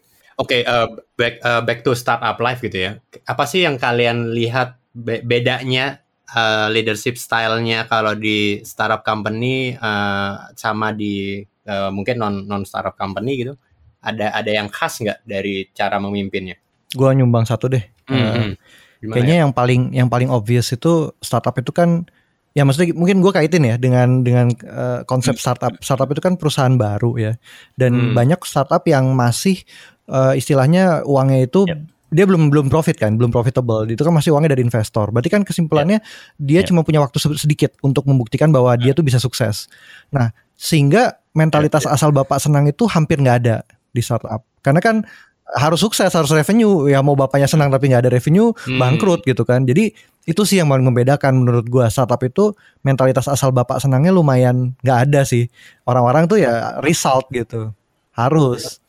Oke, 0.43 0.59
eh, 0.65 0.89
back 1.15 1.35
eh, 1.45 1.63
back 1.63 1.79
to 1.87 1.93
startup 1.95 2.37
life 2.43 2.59
gitu 2.61 2.77
ya. 2.77 2.93
Apa 3.25 3.47
sih 3.47 3.63
yang 3.63 3.79
kalian 3.79 4.33
lihat 4.35 4.75
be- 4.91 5.23
bedanya 5.23 6.03
eh, 6.35 6.67
leadership 6.73 7.15
style-nya 7.17 7.87
kalau 7.87 8.17
di 8.19 8.61
startup 8.67 9.07
company 9.07 9.77
eh, 9.77 10.33
sama 10.59 10.91
di 10.93 11.41
eh, 11.45 11.91
mungkin 11.95 12.17
non 12.19 12.35
non 12.49 12.67
startup 12.67 12.99
company 12.99 13.47
gitu? 13.47 13.55
Ada 14.03 14.35
ada 14.35 14.51
yang 14.51 14.67
khas 14.67 14.99
nggak 14.99 15.23
dari 15.23 15.71
cara 15.71 16.03
memimpinnya? 16.03 16.59
Gua 16.93 17.15
nyumbang 17.15 17.47
satu 17.47 17.71
deh. 17.71 17.85
Eh, 18.11 18.17
hmm. 18.19 18.53
Gimana 18.99 19.15
Kayaknya 19.15 19.37
ya? 19.37 19.43
yang 19.47 19.53
paling 19.55 19.83
yang 19.95 20.09
paling 20.11 20.29
obvious 20.31 20.75
itu 20.75 21.11
startup 21.23 21.55
itu 21.59 21.71
kan 21.71 22.07
ya 22.53 22.63
maksudnya 22.63 22.93
mungkin 22.93 23.25
gue 23.25 23.33
kaitin 23.33 23.65
ya 23.65 23.77
dengan 23.77 24.21
dengan 24.21 24.49
eh, 24.53 25.01
konsep 25.05 25.37
startup. 25.37 25.73
Startup 25.81 26.09
itu 26.09 26.21
kan 26.21 26.37
perusahaan 26.37 26.77
baru 26.77 27.17
ya. 27.17 27.33
Dan 27.75 27.93
Hmm. 27.93 28.15
banyak 28.15 28.41
startup 28.45 28.85
yang 28.85 29.13
masih 29.13 29.61
eh, 30.07 30.35
istilahnya 30.37 31.07
uangnya 31.07 31.47
itu 31.47 31.65
Yep. 31.65 31.79
dia 32.13 32.25
belum 32.29 32.53
belum 32.53 32.67
profit 32.69 33.01
kan, 33.01 33.17
belum 33.17 33.33
profitable. 33.33 33.89
Itu 33.89 34.05
kan 34.05 34.13
masih 34.13 34.37
uangnya 34.37 34.53
dari 34.53 34.61
investor. 34.61 35.09
Berarti 35.09 35.31
kan 35.33 35.43
kesimpulannya 35.47 36.05
dia 36.37 36.61
Yep. 36.61 36.69
cuma 36.69 36.81
punya 36.85 37.01
waktu 37.01 37.17
se- 37.17 37.41
sedikit 37.41 37.73
untuk 37.81 38.05
membuktikan 38.05 38.53
bahwa 38.53 38.77
dia 38.77 38.93
tuh 38.93 39.01
bisa 39.01 39.17
sukses. 39.17 39.71
Nah, 40.13 40.29
sehingga 40.53 41.17
mentalitas 41.33 41.89
asal 41.89 42.13
bapak 42.13 42.37
senang 42.37 42.69
itu 42.69 42.85
hampir 42.85 43.17
nggak 43.17 43.37
ada 43.47 43.57
di 43.89 44.05
startup. 44.05 44.45
Karena 44.61 44.85
kan 44.85 45.01
harus 45.53 45.81
sukses, 45.81 46.13
harus 46.13 46.29
revenue. 46.31 46.89
Ya 46.89 47.01
mau 47.01 47.17
bapaknya 47.17 47.49
senang 47.49 47.73
tapi 47.73 47.89
nggak 47.89 48.05
ada 48.05 48.13
revenue, 48.13 48.53
Hmm. 48.67 48.77
bangkrut 48.77 49.25
gitu 49.25 49.43
kan. 49.49 49.65
Jadi 49.65 49.97
itu 50.23 50.43
sih 50.47 50.63
yang 50.63 50.71
paling 50.71 50.87
membedakan 50.87 51.43
menurut 51.43 51.67
gua 51.67 51.91
startup 51.91 52.21
itu 52.23 52.55
mentalitas 52.87 53.27
asal 53.27 53.51
bapak 53.51 53.83
senangnya 53.83 54.15
lumayan 54.15 54.75
nggak 54.83 54.99
ada 55.11 55.21
sih. 55.27 55.51
Orang-orang 55.83 56.31
tuh 56.31 56.39
ya 56.43 56.79
result 56.83 57.27
gitu. 57.35 57.75
Harus 58.15 58.83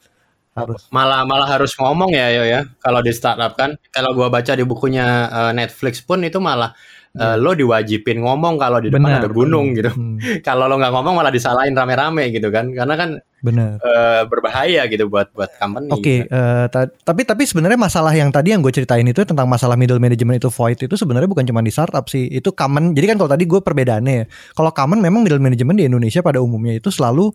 harus. 0.54 0.86
malah 0.94 1.26
malah 1.26 1.50
harus 1.50 1.74
ngomong 1.74 2.14
ya 2.14 2.30
yo 2.30 2.44
ya 2.46 2.62
kalau 2.78 3.02
di 3.02 3.10
startup 3.10 3.58
kan 3.58 3.74
kalau 3.90 4.14
gua 4.14 4.30
baca 4.30 4.54
di 4.54 4.62
bukunya 4.62 5.30
eh, 5.30 5.52
Netflix 5.58 6.00
pun 6.06 6.22
itu 6.22 6.38
malah 6.38 6.78
eh, 7.14 7.36
lo 7.36 7.54
diwajibin 7.54 8.20
ngomong 8.20 8.58
kalau 8.58 8.78
di 8.78 8.90
depan 8.90 9.06
Benar. 9.08 9.22
ada 9.22 9.30
gunung 9.30 9.74
gitu 9.74 9.90
Hmm, 9.90 10.18
kalau 10.48 10.66
lo 10.66 10.76
nggak 10.76 10.90
ngomong 10.90 11.14
malah 11.14 11.30
disalahin 11.30 11.72
rame-rame 11.72 12.30
gitu 12.30 12.50
kan 12.50 12.70
karena 12.70 12.94
kan 12.94 13.10
benar. 13.40 13.78
eh, 13.78 14.22
berbahaya 14.26 14.88
gitu 14.88 15.06
buat 15.06 15.30
buat 15.30 15.52
company 15.56 15.92
Oke, 15.92 16.16
eh, 16.24 16.66
ta- 16.68 16.90
tapi 16.90 17.22
tapi 17.22 17.44
sebenarnya 17.44 17.76
masalah 17.76 18.10
yang 18.12 18.34
tadi 18.34 18.50
yang 18.50 18.60
gue 18.60 18.72
ceritain 18.72 19.04
itu 19.04 19.22
tentang 19.22 19.46
masalah 19.46 19.76
middle 19.76 20.00
management 20.00 20.38
itu 20.38 20.50
void 20.50 20.80
itu 20.80 20.96
sebenarnya 20.96 21.28
bukan 21.28 21.44
cuma 21.44 21.60
di 21.60 21.70
startup 21.70 22.08
sih, 22.08 22.26
itu 22.28 22.50
common. 22.50 22.92
Jadi 22.92 23.06
kan 23.06 23.18
kalau 23.18 23.30
tadi 23.30 23.44
gue 23.44 23.60
perbedaannya 23.60 24.14
ya, 24.16 24.26
kalau 24.54 24.72
common 24.72 24.98
memang 24.98 25.22
middle 25.22 25.38
management 25.38 25.76
di 25.76 25.86
Indonesia 25.86 26.20
pada 26.20 26.40
umumnya 26.40 26.74
itu 26.74 26.88
selalu 26.88 27.30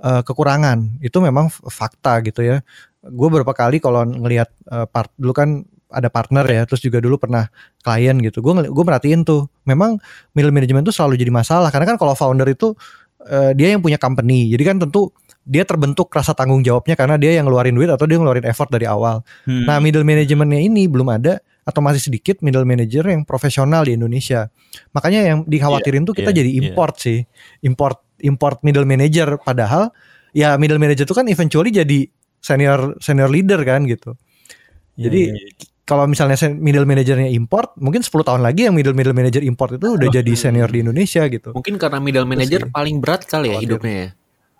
eh, 0.00 0.22
kekurangan, 0.24 0.98
itu 0.98 1.18
memang 1.20 1.46
fakta 1.52 2.24
gitu 2.24 2.40
ya. 2.40 2.64
Gue 3.00 3.28
beberapa 3.28 3.52
kali 3.52 3.78
kalau 3.78 4.02
ngelihat 4.02 4.48
eh, 4.66 4.86
part 4.88 5.12
dulu 5.14 5.32
kan 5.32 5.48
ada 5.90 6.08
partner 6.08 6.46
ya, 6.46 6.62
terus 6.64 6.80
juga 6.80 7.02
dulu 7.02 7.18
pernah 7.18 7.50
klien 7.82 8.16
gitu. 8.22 8.40
Gue 8.40 8.54
gue 8.66 8.84
merhatiin 8.86 9.26
tuh, 9.26 9.50
memang 9.66 9.98
middle 10.32 10.54
management 10.54 10.86
itu 10.88 10.94
selalu 10.94 11.18
jadi 11.18 11.34
masalah 11.34 11.68
karena 11.74 11.94
kan 11.94 11.96
kalau 11.98 12.14
founder 12.14 12.46
itu 12.48 12.72
eh, 13.26 13.52
dia 13.58 13.74
yang 13.74 13.82
punya 13.82 13.98
company, 13.98 14.50
jadi 14.54 14.74
kan 14.74 14.76
tentu 14.82 15.10
dia 15.50 15.64
terbentuk 15.64 16.12
rasa 16.12 16.36
tanggung 16.36 16.60
jawabnya 16.60 16.94
karena 16.94 17.16
dia 17.16 17.34
yang 17.40 17.48
ngeluarin 17.48 17.74
duit 17.74 17.90
atau 17.90 18.04
dia 18.04 18.20
ngeluarin 18.20 18.46
effort 18.46 18.68
dari 18.70 18.84
awal. 18.86 19.24
Hmm. 19.48 19.66
Nah, 19.66 19.80
middle 19.80 20.04
managementnya 20.04 20.60
ini 20.60 20.86
belum 20.86 21.08
ada 21.10 21.40
atau 21.64 21.80
masih 21.80 22.00
sedikit 22.02 22.40
middle 22.44 22.64
manager 22.64 23.04
yang 23.08 23.26
profesional 23.26 23.82
di 23.82 23.96
Indonesia. 23.96 24.48
Makanya 24.92 25.20
yang 25.26 25.38
dikhawatirin 25.48 26.04
tuh 26.04 26.14
kita 26.16 26.30
iya, 26.32 26.38
jadi 26.44 26.50
iya. 26.50 26.60
import 26.70 26.94
sih, 27.00 27.24
import 27.64 27.98
import 28.20 28.60
middle 28.62 28.84
manager. 28.84 29.40
Padahal 29.40 29.90
ya 30.36 30.54
middle 30.60 30.78
manager 30.78 31.08
itu 31.08 31.16
kan 31.16 31.26
eventually 31.26 31.72
jadi 31.72 32.06
senior 32.40 32.96
senior 33.00 33.30
leader 33.32 33.60
kan 33.64 33.84
gitu. 33.88 34.16
Jadi 35.00 35.32
Iya, 35.32 35.36
iya. 35.36 35.69
Kalau 35.90 36.06
misalnya 36.06 36.38
middle 36.54 36.86
manajernya 36.86 37.26
import, 37.34 37.74
mungkin 37.74 38.06
10 38.06 38.22
tahun 38.22 38.40
lagi 38.40 38.70
yang 38.70 38.74
middle 38.78 38.94
middle 38.94 39.10
manager 39.10 39.42
import 39.42 39.74
itu 39.74 39.90
udah 39.90 40.06
jadi 40.08 40.32
senior 40.32 40.70
di 40.70 40.86
Indonesia 40.86 41.26
gitu. 41.26 41.50
Mungkin 41.50 41.74
karena 41.76 41.98
middle 41.98 42.22
manager 42.24 42.62
sih. 42.62 42.70
paling 42.70 43.02
berat 43.02 43.26
kali 43.26 43.50
ya 43.50 43.58
Khawatir. 43.58 43.66
hidupnya 43.66 43.94
ya. 43.98 44.08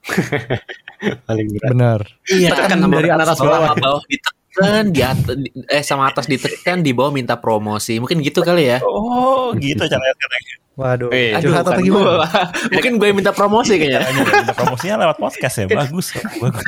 paling 1.29 1.47
berat 1.55 1.71
Benar. 1.71 2.01
Iya, 2.27 2.51
Tekan 2.51 2.69
kan 2.77 2.91
dari 2.91 3.09
atas 3.09 3.39
bawah, 3.39 3.59
bawah. 3.63 3.75
bawah 3.79 4.03
ditekan, 4.05 4.85
di 4.91 5.01
atas, 5.01 5.35
di- 5.39 5.53
eh 5.71 5.83
sama 5.83 6.11
atas 6.11 6.27
ditekan, 6.27 6.83
di 6.83 6.91
bawah 6.91 7.15
minta 7.15 7.39
promosi. 7.39 7.97
Mungkin 7.97 8.19
gitu 8.21 8.43
kali 8.43 8.67
ya. 8.67 8.83
oh 8.83 9.55
gitu 9.55 9.81
caranya 9.81 10.15
sekarang 10.19 10.43
Waduh, 10.81 11.13
Eh, 11.13 11.37
Aduh, 11.37 11.53
curhat 11.53 11.67
atau 11.67 11.83
gimana? 11.83 12.25
gua. 12.25 12.27
Mungkin 12.73 12.93
gue 12.97 13.07
yang 13.07 13.19
minta 13.19 13.31
promosi 13.31 13.77
kayaknya. 13.77 14.01
Caranya 14.01 14.23
minta 14.41 14.55
promosinya 14.57 14.97
lewat 14.99 15.17
podcast 15.19 15.55
ya 15.55 15.65
bagus 15.69 16.07
bagus 16.41 16.65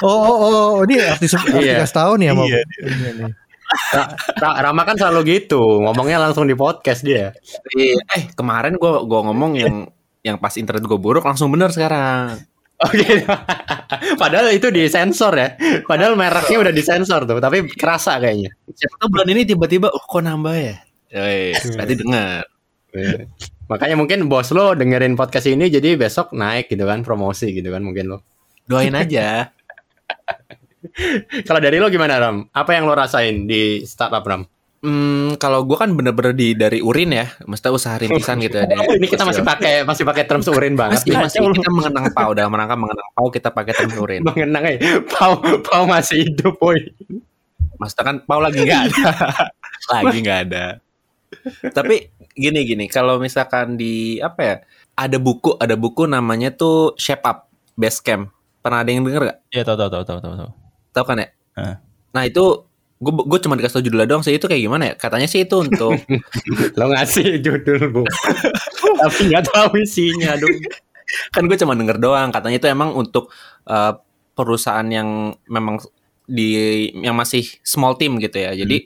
Oh, 0.00 0.08
oh, 0.08 0.32
oh, 0.32 0.48
oh, 0.48 0.74
ini 0.88 0.96
artis 0.98 1.36
harus 1.36 1.52
Iya. 1.52 1.76
dikasih 1.76 1.92
tahu 1.94 2.12
nih 2.16 2.26
sama 2.32 2.42
Iya, 2.42 2.56
Iya. 2.56 2.62
Ra- 2.80 3.28
Ra- 3.28 3.36
Rama 4.40 4.82
kan 4.88 4.96
selalu 4.96 5.40
gitu 5.40 5.60
ngomongnya 5.84 6.18
langsung 6.20 6.48
di 6.48 6.56
podcast 6.56 7.04
dia 7.04 7.30
Iya. 7.76 8.00
Eh, 8.16 8.24
kemarin 8.32 8.76
gue 8.76 8.92
gua 9.04 9.20
ngomong 9.28 9.52
yang 9.56 9.74
yang 10.24 10.36
pas 10.40 10.54
internet 10.56 10.84
gue 10.84 10.98
buruk 10.98 11.24
langsung 11.24 11.48
bener 11.52 11.70
sekarang. 11.72 12.36
Oke, 12.78 13.26
padahal 14.22 14.54
itu 14.54 14.70
disensor 14.70 15.34
ya. 15.34 15.58
Padahal 15.82 16.14
mereknya 16.14 16.62
udah 16.62 16.70
disensor 16.70 17.26
tuh, 17.26 17.42
tapi 17.42 17.66
kerasa 17.74 18.22
kayaknya. 18.22 18.54
Siapa 18.70 19.02
tahu 19.02 19.18
bulan 19.18 19.34
ini 19.34 19.42
tiba-tiba, 19.42 19.90
oh 19.90 19.98
kok 19.98 20.22
nambah 20.22 20.54
ya? 20.54 20.78
Eh, 21.10 21.58
berarti 21.74 21.94
dengar. 21.98 22.46
Iya. 22.94 23.26
Makanya 23.66 23.96
mungkin 23.98 24.30
bos 24.30 24.54
lo 24.54 24.78
dengerin 24.78 25.18
podcast 25.18 25.50
ini 25.50 25.66
jadi 25.68 25.98
besok 25.98 26.30
naik 26.32 26.70
gitu 26.70 26.86
kan 26.86 27.02
promosi 27.02 27.50
gitu 27.50 27.66
kan 27.74 27.82
mungkin 27.82 28.14
lo. 28.14 28.18
Doain 28.70 28.94
aja. 28.94 29.50
Kalau 31.48 31.60
dari 31.60 31.76
lo 31.82 31.90
gimana 31.90 32.18
Ram? 32.18 32.46
Apa 32.54 32.78
yang 32.78 32.86
lo 32.86 32.94
rasain 32.94 33.46
di 33.46 33.82
startup 33.84 34.24
Ram? 34.24 34.46
Hmm, 34.78 35.34
kalau 35.42 35.66
gue 35.66 35.74
kan 35.74 35.90
bener-bener 35.90 36.30
di 36.38 36.54
dari 36.54 36.78
urin 36.78 37.10
ya, 37.10 37.26
mesti 37.50 37.66
usaha 37.66 37.98
rintisan 37.98 38.38
gitu 38.38 38.62
ya. 38.62 38.66
dari 38.70 38.78
Oh, 38.86 38.94
ini 38.94 39.10
kita 39.10 39.26
masih 39.26 39.42
pakai 39.42 39.82
masih 39.82 40.06
pakai 40.06 40.22
terms 40.22 40.46
urin 40.46 40.78
banget. 40.78 41.02
masih, 41.02 41.18
masih 41.18 41.38
kita 41.50 41.70
mengenang 41.82 42.06
pau 42.14 42.30
dalam 42.30 42.54
rangka 42.54 42.78
mengenang 42.78 43.08
pau 43.10 43.26
kita 43.26 43.50
pakai 43.50 43.74
term 43.74 43.90
urin. 43.98 44.22
Mengenang 44.22 44.62
ya. 44.70 45.02
Pau 45.10 45.42
Pau 45.66 45.82
masih 45.82 46.30
hidup, 46.30 46.62
boy. 46.62 46.78
Maksudnya 47.74 48.04
kan 48.06 48.16
pau 48.22 48.38
lagi 48.38 48.62
nggak 48.62 48.82
ada, 48.86 49.10
lagi 49.98 50.18
nggak 50.22 50.40
ada. 50.46 50.64
Tapi 51.74 52.14
gini 52.38 52.62
gini, 52.62 52.86
kalau 52.86 53.18
misalkan 53.18 53.74
di 53.74 54.22
apa 54.22 54.40
ya, 54.46 54.56
ada 54.94 55.18
buku 55.18 55.58
ada 55.58 55.74
buku 55.74 56.06
namanya 56.06 56.54
tuh 56.54 56.94
Shape 56.94 57.26
Up 57.26 57.50
Base 57.74 57.98
Camp. 57.98 58.30
Pernah 58.62 58.86
ada 58.86 58.90
yang 58.90 59.02
denger 59.06 59.22
gak? 59.26 59.38
Iya 59.54 59.62
tahu 59.66 59.76
tahu 59.78 59.90
tahu 59.90 60.04
tahu 60.06 60.18
tahu 60.22 60.67
Tahu 60.98 61.06
kan 61.06 61.22
ya? 61.22 61.28
Heeh. 61.54 61.76
Nah 62.14 62.22
itu 62.26 62.68
gue 62.98 63.12
gue 63.14 63.38
cuma 63.46 63.54
dikasih 63.54 63.78
tau 63.78 63.84
judulnya 63.86 64.10
doang 64.10 64.26
sih 64.26 64.34
itu 64.34 64.50
kayak 64.50 64.62
gimana 64.66 64.82
ya 64.90 64.94
katanya 64.98 65.30
sih 65.30 65.46
itu 65.46 65.54
untuk 65.54 65.94
Lo 66.78 66.90
ngasih 66.90 67.38
judul 67.38 67.94
bu, 67.94 68.02
tapi 69.06 69.20
nggak 69.30 69.44
tahu 69.54 69.78
isinya 69.78 70.34
dong. 70.34 70.50
kan 71.30 71.46
gue 71.46 71.56
cuma 71.56 71.78
denger 71.78 72.02
doang 72.02 72.34
katanya 72.34 72.58
itu 72.58 72.66
emang 72.66 72.90
untuk 72.98 73.30
eh, 73.70 73.94
perusahaan 74.34 74.84
yang 74.90 75.30
memang 75.46 75.78
di 76.26 76.90
yang 76.98 77.14
masih 77.14 77.46
small 77.62 77.94
team 77.94 78.18
gitu 78.18 78.34
ya 78.34 78.50
jadi 78.58 78.76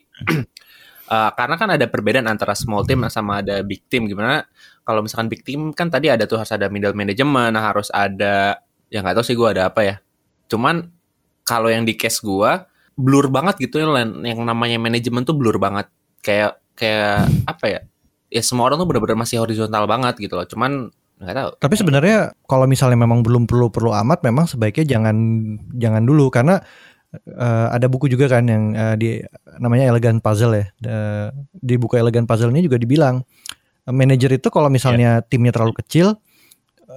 eh, 1.16 1.30
karena 1.32 1.56
kan 1.56 1.68
ada 1.72 1.88
perbedaan 1.88 2.28
antara 2.28 2.52
small 2.52 2.84
team 2.84 3.08
sama 3.08 3.40
ada 3.40 3.64
big 3.64 3.80
team 3.88 4.04
gimana 4.04 4.44
kalau 4.84 5.00
misalkan 5.00 5.32
big 5.32 5.40
team 5.40 5.72
kan 5.72 5.88
tadi 5.88 6.12
ada 6.12 6.28
tuh 6.28 6.36
harus 6.36 6.52
ada 6.52 6.68
middle 6.68 6.92
management 6.92 7.56
harus 7.56 7.88
ada 7.88 8.60
ya 8.92 9.00
nggak 9.00 9.16
tahu 9.16 9.24
sih 9.24 9.36
gue 9.40 9.48
ada 9.56 9.72
apa 9.72 9.80
ya 9.88 9.96
cuman 10.52 10.92
kalau 11.42 11.68
yang 11.68 11.82
di 11.82 11.94
case 11.98 12.22
gue 12.22 12.50
blur 12.96 13.32
banget 13.32 13.58
gitu 13.58 13.80
ya 13.80 13.88
yang 14.04 14.40
namanya 14.44 14.78
manajemen 14.78 15.24
tuh 15.24 15.36
blur 15.36 15.56
banget. 15.58 15.88
Kayak 16.22 16.60
kayak 16.76 17.28
apa 17.48 17.64
ya? 17.68 17.80
Ya 18.32 18.42
semua 18.44 18.68
orang 18.70 18.80
tuh 18.80 18.88
benar-benar 18.88 19.18
masih 19.20 19.42
horizontal 19.42 19.84
banget 19.84 20.16
gitu 20.22 20.34
loh. 20.38 20.46
Cuman 20.48 20.88
nggak 21.22 21.36
tahu. 21.36 21.50
Tapi 21.62 21.74
sebenarnya 21.78 22.34
kalau 22.48 22.66
misalnya 22.66 22.98
memang 22.98 23.22
belum 23.22 23.46
perlu 23.46 23.68
perlu 23.68 23.92
amat, 23.92 24.24
memang 24.24 24.48
sebaiknya 24.48 24.98
jangan 24.98 25.16
jangan 25.76 26.02
dulu. 26.02 26.32
Karena 26.32 26.62
eh, 27.16 27.66
ada 27.72 27.86
buku 27.90 28.08
juga 28.08 28.30
kan 28.30 28.44
yang 28.48 28.72
eh, 28.72 28.94
di 28.96 29.08
namanya 29.60 29.92
Elegant 29.92 30.22
Puzzle 30.22 30.56
ya. 30.56 30.64
Eh, 30.84 31.28
di 31.52 31.74
buku 31.76 31.98
Elegant 31.98 32.24
Puzzle 32.24 32.52
ini 32.54 32.64
juga 32.64 32.80
dibilang 32.80 33.20
manajer 33.82 34.38
itu 34.38 34.46
kalau 34.46 34.70
misalnya 34.70 35.26
timnya 35.26 35.50
terlalu 35.50 35.74
kecil 35.82 36.14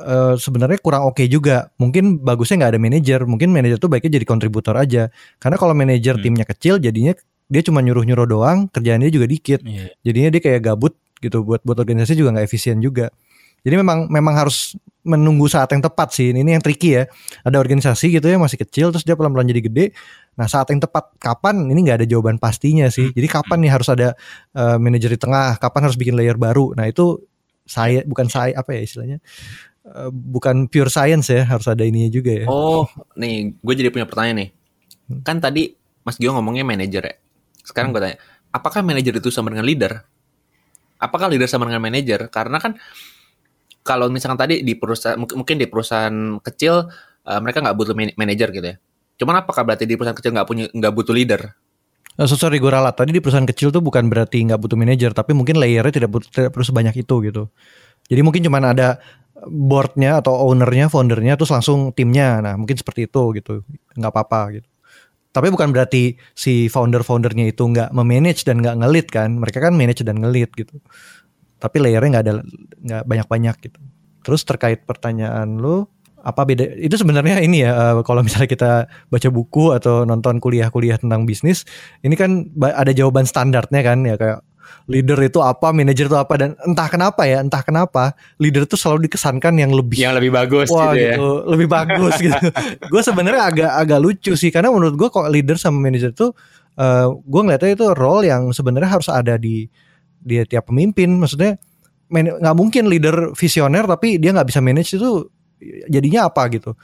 eh, 0.03 0.33
sebenarnya 0.35 0.79
kurang 0.83 1.07
oke 1.07 1.23
juga. 1.27 1.71
Mungkin 1.79 2.19
bagusnya 2.19 2.59
nggak 2.65 2.71
ada 2.75 2.81
manajer. 2.81 3.19
Mungkin 3.23 3.49
manajer 3.51 3.79
tuh 3.79 3.87
baiknya 3.87 4.19
jadi 4.19 4.25
kontributor 4.27 4.75
aja. 4.75 5.07
Karena 5.39 5.55
kalau 5.55 5.71
manajer 5.71 6.19
Hmm. 6.19 6.23
timnya 6.23 6.45
kecil, 6.45 6.77
jadinya 6.77 7.15
dia 7.45 7.61
cuma 7.61 7.79
nyuruh-nyuruh 7.79 8.25
doang, 8.25 8.65
kerjaannya 8.73 9.13
juga 9.13 9.29
dikit 9.29 9.61
Iya. 9.61 9.93
jadinya 10.01 10.29
dia 10.33 10.41
kayak 10.41 10.61
gabut 10.65 10.97
gitu 11.21 11.45
buat 11.45 11.61
buat 11.61 11.77
organisasi 11.77 12.17
juga 12.17 12.33
nggak 12.33 12.45
efisien 12.49 12.81
juga 12.81 13.13
jadi 13.61 13.77
memang 13.81 14.09
memang 14.09 14.33
harus 14.33 14.73
menunggu 15.05 15.45
saat 15.45 15.69
yang 15.69 15.85
tepat 15.85 16.09
sih 16.09 16.33
ini 16.33 16.41
yang 16.41 16.61
tricky 16.65 16.97
ya 16.97 17.05
ada 17.45 17.61
organisasi 17.61 18.17
gitu 18.17 18.25
ya 18.25 18.41
masih 18.41 18.57
kecil 18.57 18.89
terus 18.89 19.05
dia 19.05 19.13
pelan-pelan 19.13 19.45
jadi 19.45 19.61
gede 19.61 19.85
nah 20.33 20.49
saat 20.49 20.73
yang 20.73 20.81
tepat 20.81 21.13
kapan 21.21 21.69
ini 21.69 21.85
nggak 21.85 22.01
ada 22.01 22.07
jawaban 22.09 22.41
pastinya 22.41 22.89
sih 22.89 23.13
jadi 23.13 23.29
kapan 23.29 23.61
nih 23.61 23.71
harus 23.77 23.87
ada 23.93 24.17
eh, 24.57 24.77
manajer 24.81 25.13
di 25.13 25.19
tengah 25.21 25.61
kapan 25.61 25.81
harus 25.85 25.97
bikin 26.01 26.17
layer 26.17 26.35
baru 26.41 26.73
nah 26.73 26.89
itu 26.89 27.21
saya 27.65 28.01
bukan 28.05 28.25
saya 28.25 28.57
apa 28.57 28.73
ya 28.73 28.81
istilahnya 28.81 29.17
Eh, 29.85 30.09
bukan 30.09 30.65
pure 30.65 30.89
science 30.89 31.29
ya 31.29 31.45
harus 31.45 31.69
ada 31.69 31.85
ininya 31.85 32.09
juga 32.09 32.33
ya 32.33 32.49
Oh, 32.49 32.89
nih 33.13 33.53
gue 33.53 33.73
jadi 33.77 33.93
punya 33.93 34.09
pertanyaan 34.09 34.37
nih. 34.41 34.49
Kan 35.21 35.37
tadi 35.37 35.77
Mas 36.01 36.17
Gio 36.17 36.33
ngomongnya 36.33 36.65
manajer 36.65 37.05
ya. 37.05 37.15
Sekarang 37.61 37.93
gue 37.93 38.01
tanya, 38.01 38.17
apakah 38.49 38.81
manajer 38.81 39.21
itu 39.21 39.29
sama 39.29 39.53
dengan 39.53 39.61
leader? 39.61 40.01
Apakah 40.97 41.29
leader 41.29 41.45
sama 41.45 41.69
dengan 41.69 41.85
manajer? 41.85 42.33
Karena 42.33 42.57
kan 42.57 42.81
kalau 43.85 44.09
misalkan 44.09 44.41
tadi 44.41 44.65
di 44.65 44.73
perusahaan 44.73 45.21
mungkin 45.21 45.61
di 45.61 45.69
perusahaan 45.69 46.41
kecil 46.41 46.89
eh, 47.29 47.39
mereka 47.45 47.61
nggak 47.61 47.77
butuh 47.77 47.93
man- 47.93 48.17
manajer 48.17 48.49
gitu 48.49 48.65
ya. 48.65 48.75
Cuman 49.21 49.45
apakah 49.45 49.61
berarti 49.61 49.85
di 49.85 49.93
perusahaan 49.93 50.17
kecil 50.17 50.33
nggak 50.33 50.47
punya 50.49 50.65
nggak 50.73 50.93
butuh 50.97 51.13
leader? 51.13 51.53
Eh, 52.15 52.25
so 52.25 52.33
sorry 52.33 52.57
gue 52.57 52.71
ralat 52.73 52.97
tadi 52.97 53.13
di 53.13 53.21
perusahaan 53.21 53.45
kecil 53.45 53.69
tuh 53.69 53.85
bukan 53.85 54.09
berarti 54.09 54.39
nggak 54.49 54.57
butuh 54.57 54.79
manajer 54.79 55.11
tapi 55.13 55.37
mungkin 55.37 55.59
layernya 55.59 55.93
tidak 55.93 56.09
butuh, 56.09 56.29
tidak 56.31 56.49
perlu 56.55 56.63
sebanyak 56.63 56.95
itu 56.95 57.15
gitu 57.27 57.51
jadi 58.07 58.21
mungkin 58.23 58.39
cuman 58.39 58.71
ada 58.71 59.03
boardnya 59.43 60.23
atau 60.23 60.31
ownernya 60.47 60.87
foundernya 60.87 61.35
terus 61.35 61.51
langsung 61.51 61.91
timnya. 61.91 62.39
Nah 62.39 62.55
mungkin 62.55 62.79
seperti 62.79 63.11
itu 63.11 63.35
gitu. 63.35 63.53
Nggak 63.99 64.11
apa-apa 64.15 64.41
gitu. 64.61 64.69
Tapi 65.35 65.51
bukan 65.51 65.75
berarti 65.75 66.15
si 66.31 66.71
founder-foundernya 66.71 67.51
itu 67.51 67.67
nggak 67.67 67.91
memanage 67.91 68.47
dan 68.47 68.63
nggak 68.63 68.75
ngelit 68.79 69.07
kan? 69.11 69.35
Mereka 69.35 69.59
kan 69.59 69.75
manage 69.75 70.07
dan 70.07 70.23
ngelit 70.23 70.55
gitu. 70.55 70.79
Tapi 71.59 71.75
layernya 71.83 72.09
nggak 72.15 72.25
ada 72.25 72.33
nggak 72.79 73.03
banyak-banyak 73.03 73.55
gitu. 73.67 73.79
Terus 74.23 74.41
terkait 74.47 74.87
pertanyaan 74.87 75.59
lu 75.59 75.83
apa 76.23 76.41
beda? 76.47 76.79
Itu 76.79 76.95
sebenarnya 76.95 77.43
ini 77.43 77.67
ya 77.67 77.71
eh, 77.75 78.01
kalau 78.07 78.23
misalnya 78.23 78.47
kita 78.47 78.71
baca 79.11 79.29
buku 79.29 79.75
atau 79.75 80.07
nonton 80.07 80.39
kuliah-kuliah 80.39 80.97
tentang 80.97 81.27
bisnis 81.27 81.67
ini 81.99 82.15
kan 82.15 82.49
ada 82.63 82.95
jawaban 82.95 83.27
standarnya 83.27 83.81
kan 83.83 84.07
ya 84.07 84.15
kayak 84.15 84.39
leader 84.85 85.17
itu 85.25 85.39
apa 85.41 85.73
manajer 85.73 86.05
itu 86.05 86.17
apa 86.17 86.33
dan 86.37 86.49
entah 86.65 86.87
kenapa 86.89 87.25
ya 87.25 87.41
entah 87.41 87.61
kenapa 87.65 88.13
leader 88.37 88.69
itu 88.69 88.77
selalu 88.77 89.09
dikesankan 89.09 89.53
yang 89.57 89.73
lebih 89.73 89.97
Yang 89.97 90.13
lebih 90.21 90.31
bagus 90.33 90.67
wah 90.69 90.93
gitu 90.93 91.01
ya. 91.01 91.13
gitu. 91.17 91.29
Lebih 91.49 91.67
bagus 91.67 92.13
gitu. 92.21 92.41
Gue 92.91 93.01
sebenarnya 93.01 93.43
agak 93.49 93.71
agak 93.85 93.99
lucu 93.99 94.33
sih 94.37 94.49
karena 94.53 94.69
menurut 94.69 94.95
gue 94.97 95.09
kok 95.09 95.27
leader 95.31 95.57
sama 95.57 95.81
manajer 95.81 96.13
itu 96.13 96.29
eh 96.75 97.07
gue 97.07 97.41
ngeliatnya 97.41 97.71
itu 97.71 97.85
role 97.95 98.23
yang 98.27 98.51
sebenarnya 98.51 98.89
harus 98.99 99.07
ada 99.09 99.39
di 99.39 99.65
di 100.21 100.35
tiap 100.45 100.69
pemimpin. 100.69 101.15
Maksudnya 101.17 101.57
nggak 102.11 102.55
mungkin 102.55 102.85
leader 102.85 103.33
visioner 103.33 103.89
tapi 103.89 104.21
dia 104.21 104.29
nggak 104.35 104.47
bisa 104.47 104.59
manage 104.61 104.93
itu 104.93 105.25
jadinya 105.89 106.29
apa 106.29 106.45
gitu. 106.53 106.77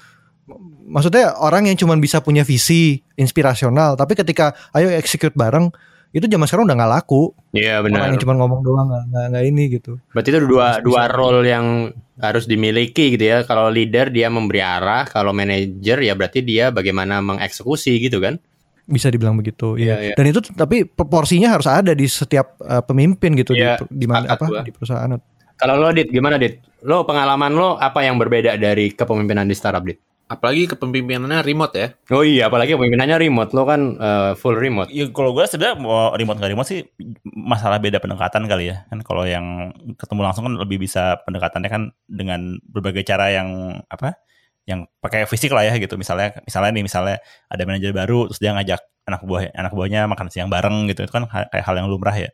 Maksudnya 0.92 1.40
orang 1.40 1.72
yang 1.72 1.78
cuma 1.80 1.96
bisa 1.96 2.20
punya 2.20 2.44
visi 2.44 3.00
inspirasional 3.16 3.96
tapi 3.96 4.18
ketika 4.18 4.52
ayo 4.76 4.92
execute 4.92 5.32
bareng 5.38 5.72
itu 6.12 6.28
zaman 6.28 6.44
sekarang 6.44 6.68
udah 6.68 6.76
nggak 6.76 6.92
laku 6.92 7.32
Iya 7.52 7.80
orang 7.80 7.86
benar. 7.88 8.08
yang 8.12 8.20
cuma 8.20 8.34
ngomong 8.36 8.62
doang 8.62 8.86
nggak 8.86 9.04
nggak 9.08 9.26
nggak 9.32 9.44
ini 9.46 9.64
gitu 9.72 9.92
Berarti 10.12 10.28
itu 10.30 10.40
dua 10.42 10.68
Bisa- 10.70 10.82
dua 10.82 11.02
bisa. 11.02 11.14
role 11.14 11.42
yang 11.44 11.66
harus 12.18 12.46
dimiliki 12.46 13.16
gitu 13.16 13.26
ya. 13.26 13.42
Kalau 13.42 13.66
leader 13.68 14.08
dia 14.08 14.30
memberi 14.30 14.62
arah, 14.62 15.04
kalau 15.04 15.32
manager 15.32 15.98
ya 15.98 16.14
berarti 16.14 16.40
dia 16.40 16.70
bagaimana 16.70 17.18
mengeksekusi 17.20 17.98
gitu 18.00 18.20
kan. 18.20 18.38
bisa 18.82 19.08
dibilang 19.08 19.34
begitu 19.34 19.80
Iya, 19.80 19.94
ya 19.94 19.96
iya. 20.04 20.14
dan 20.14 20.26
itu 20.28 20.42
tapi 20.52 20.84
proporsinya 20.84 21.48
harus 21.50 21.64
ada 21.64 21.94
di 21.94 22.04
setiap 22.06 22.60
uh, 22.60 22.82
pemimpin 22.82 23.34
gitu 23.34 23.56
Iya, 23.56 23.80
di, 23.80 24.04
di 24.04 24.06
mana 24.06 24.28
apa 24.28 24.44
gua. 24.44 24.62
di 24.62 24.70
perusahaan 24.70 25.08
Kalau 25.56 25.76
lo 25.78 25.90
Dit, 25.90 26.10
gimana 26.10 26.36
Dit? 26.36 26.60
Lo 26.82 27.06
pengalaman 27.06 27.54
lo 27.54 27.78
apa 27.78 28.02
yang 28.02 28.18
berbeda 28.18 28.58
dari 28.58 28.92
kepemimpinan 28.92 29.46
di 29.46 29.54
startup 29.54 29.82
Dit? 29.82 30.02
Apalagi 30.32 30.72
kepemimpinannya 30.72 31.44
remote 31.44 31.76
ya. 31.76 31.88
Oh 32.16 32.24
iya, 32.24 32.48
apalagi 32.48 32.80
kepemimpinannya 32.80 33.20
remote. 33.20 33.52
Lo 33.52 33.68
kan 33.68 34.00
eh, 34.00 34.32
full 34.40 34.56
remote. 34.56 34.88
Ya 34.96 35.12
kalau 35.12 35.36
gue 35.36 35.44
sebenarnya 35.44 35.76
mau 35.76 36.16
remote 36.16 36.40
nggak 36.40 36.52
remote 36.56 36.70
sih 36.72 36.88
masalah 37.28 37.84
beda 37.84 38.00
pendekatan 38.00 38.48
kali 38.48 38.72
ya 38.72 38.88
kan 38.88 39.04
kalau 39.04 39.28
yang 39.28 39.76
ketemu 40.00 40.22
langsung 40.24 40.48
kan 40.48 40.56
lebih 40.56 40.80
bisa 40.80 41.20
pendekatannya 41.28 41.70
kan 41.70 41.84
dengan 42.08 42.56
berbagai 42.64 43.04
cara 43.04 43.28
yang 43.28 43.82
apa 43.92 44.16
yang 44.70 44.86
pakai 45.02 45.26
fisik 45.26 45.52
lah 45.52 45.66
ya 45.66 45.76
gitu 45.82 45.98
misalnya 45.98 46.38
misalnya 46.46 46.72
nih 46.80 46.84
misalnya 46.86 47.18
ada 47.50 47.64
manajer 47.66 47.92
baru 47.92 48.30
terus 48.30 48.40
dia 48.40 48.54
ngajak 48.54 48.80
anak 49.10 49.22
buah 49.26 49.50
anak 49.58 49.74
buahnya 49.74 50.06
makan 50.06 50.28
siang 50.30 50.48
bareng 50.54 50.86
gitu 50.88 51.04
itu 51.04 51.12
kan 51.12 51.26
kayak 51.26 51.66
hal 51.66 51.76
yang 51.76 51.90
lumrah 51.90 52.14
ya 52.14 52.30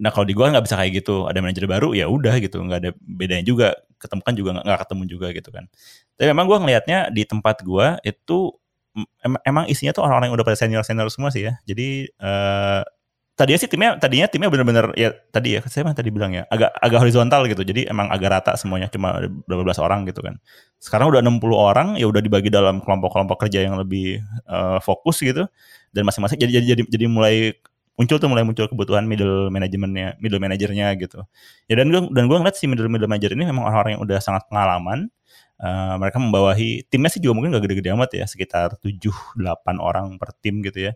nah 0.00 0.10
kalau 0.14 0.24
di 0.24 0.32
gua 0.32 0.48
nggak 0.52 0.64
bisa 0.66 0.76
kayak 0.80 0.92
gitu. 1.04 1.28
Ada 1.28 1.38
manajer 1.44 1.64
baru 1.68 1.92
ya 1.92 2.08
udah 2.08 2.34
gitu. 2.40 2.58
Nggak 2.64 2.78
ada 2.82 2.90
bedanya 3.04 3.44
juga. 3.44 3.66
Ketemu 4.00 4.22
kan 4.24 4.34
juga 4.34 4.50
nggak 4.64 4.80
ketemu 4.88 5.02
juga 5.08 5.26
gitu 5.36 5.50
kan. 5.52 5.64
Tapi 6.16 6.26
memang 6.32 6.46
gua 6.48 6.58
ngelihatnya 6.64 7.12
di 7.12 7.22
tempat 7.28 7.60
gua 7.64 8.00
itu 8.02 8.56
em- 9.24 9.42
emang 9.46 9.64
isinya 9.70 9.92
tuh 9.94 10.02
orang-orang 10.04 10.32
yang 10.32 10.36
udah 10.40 10.46
pada 10.48 10.58
senior 10.58 10.82
senior 10.86 11.08
semua 11.12 11.30
sih 11.34 11.46
ya. 11.48 11.54
Jadi 11.68 12.08
eh 12.10 12.82
tadinya 13.38 13.56
sih 13.56 13.70
timnya 13.72 13.96
tadinya 13.96 14.28
timnya 14.28 14.52
bener-bener 14.52 14.92
ya 15.00 15.16
tadi 15.32 15.56
ya 15.56 15.64
saya 15.64 15.88
emang 15.88 15.96
tadi 15.96 16.12
bilang 16.12 16.28
ya 16.36 16.44
agak 16.52 16.70
agak 16.76 16.98
horizontal 17.04 17.40
gitu. 17.48 17.62
Jadi 17.64 17.88
emang 17.88 18.08
agak 18.12 18.28
rata 18.40 18.52
semuanya 18.60 18.88
cuma 18.92 19.16
berapa 19.48 19.62
belas 19.64 19.80
orang 19.80 20.04
gitu 20.08 20.20
kan. 20.24 20.36
Sekarang 20.80 21.08
udah 21.12 21.20
60 21.24 21.56
orang 21.56 21.96
ya 21.96 22.04
udah 22.08 22.20
dibagi 22.20 22.52
dalam 22.52 22.80
kelompok-kelompok 22.84 23.48
kerja 23.48 23.64
yang 23.64 23.76
lebih 23.80 24.20
eh, 24.48 24.78
fokus 24.84 25.20
gitu. 25.24 25.46
Dan 25.90 26.06
masing-masing 26.06 26.38
jadi 26.38 26.52
jadi 26.60 26.66
jadi, 26.76 26.82
jadi 26.86 27.06
mulai 27.10 27.34
muncul 28.00 28.16
tuh 28.16 28.28
mulai 28.32 28.40
muncul 28.48 28.64
kebutuhan 28.64 29.04
middle 29.04 29.52
manajemennya 29.52 30.16
middle 30.24 30.40
manajernya 30.40 30.96
gitu. 30.96 31.20
Ya 31.68 31.76
dan 31.76 31.92
gue 31.92 32.00
dan 32.16 32.24
gue 32.32 32.36
ngeliat 32.40 32.56
si 32.56 32.64
middle 32.64 32.88
middle 32.88 33.04
manager 33.04 33.36
ini 33.36 33.44
memang 33.44 33.68
orang-orang 33.68 34.00
yang 34.00 34.02
udah 34.08 34.18
sangat 34.24 34.48
pengalaman. 34.48 35.12
Eh, 35.60 35.94
mereka 36.00 36.16
membawahi 36.16 36.88
timnya 36.88 37.12
sih 37.12 37.20
juga 37.20 37.36
mungkin 37.36 37.52
gak 37.52 37.68
gede-gede 37.68 37.92
amat 37.92 38.10
ya 38.16 38.24
sekitar 38.24 38.80
7-8 38.80 39.76
orang 39.76 40.16
per 40.16 40.32
tim 40.40 40.64
gitu 40.64 40.88
ya. 40.88 40.92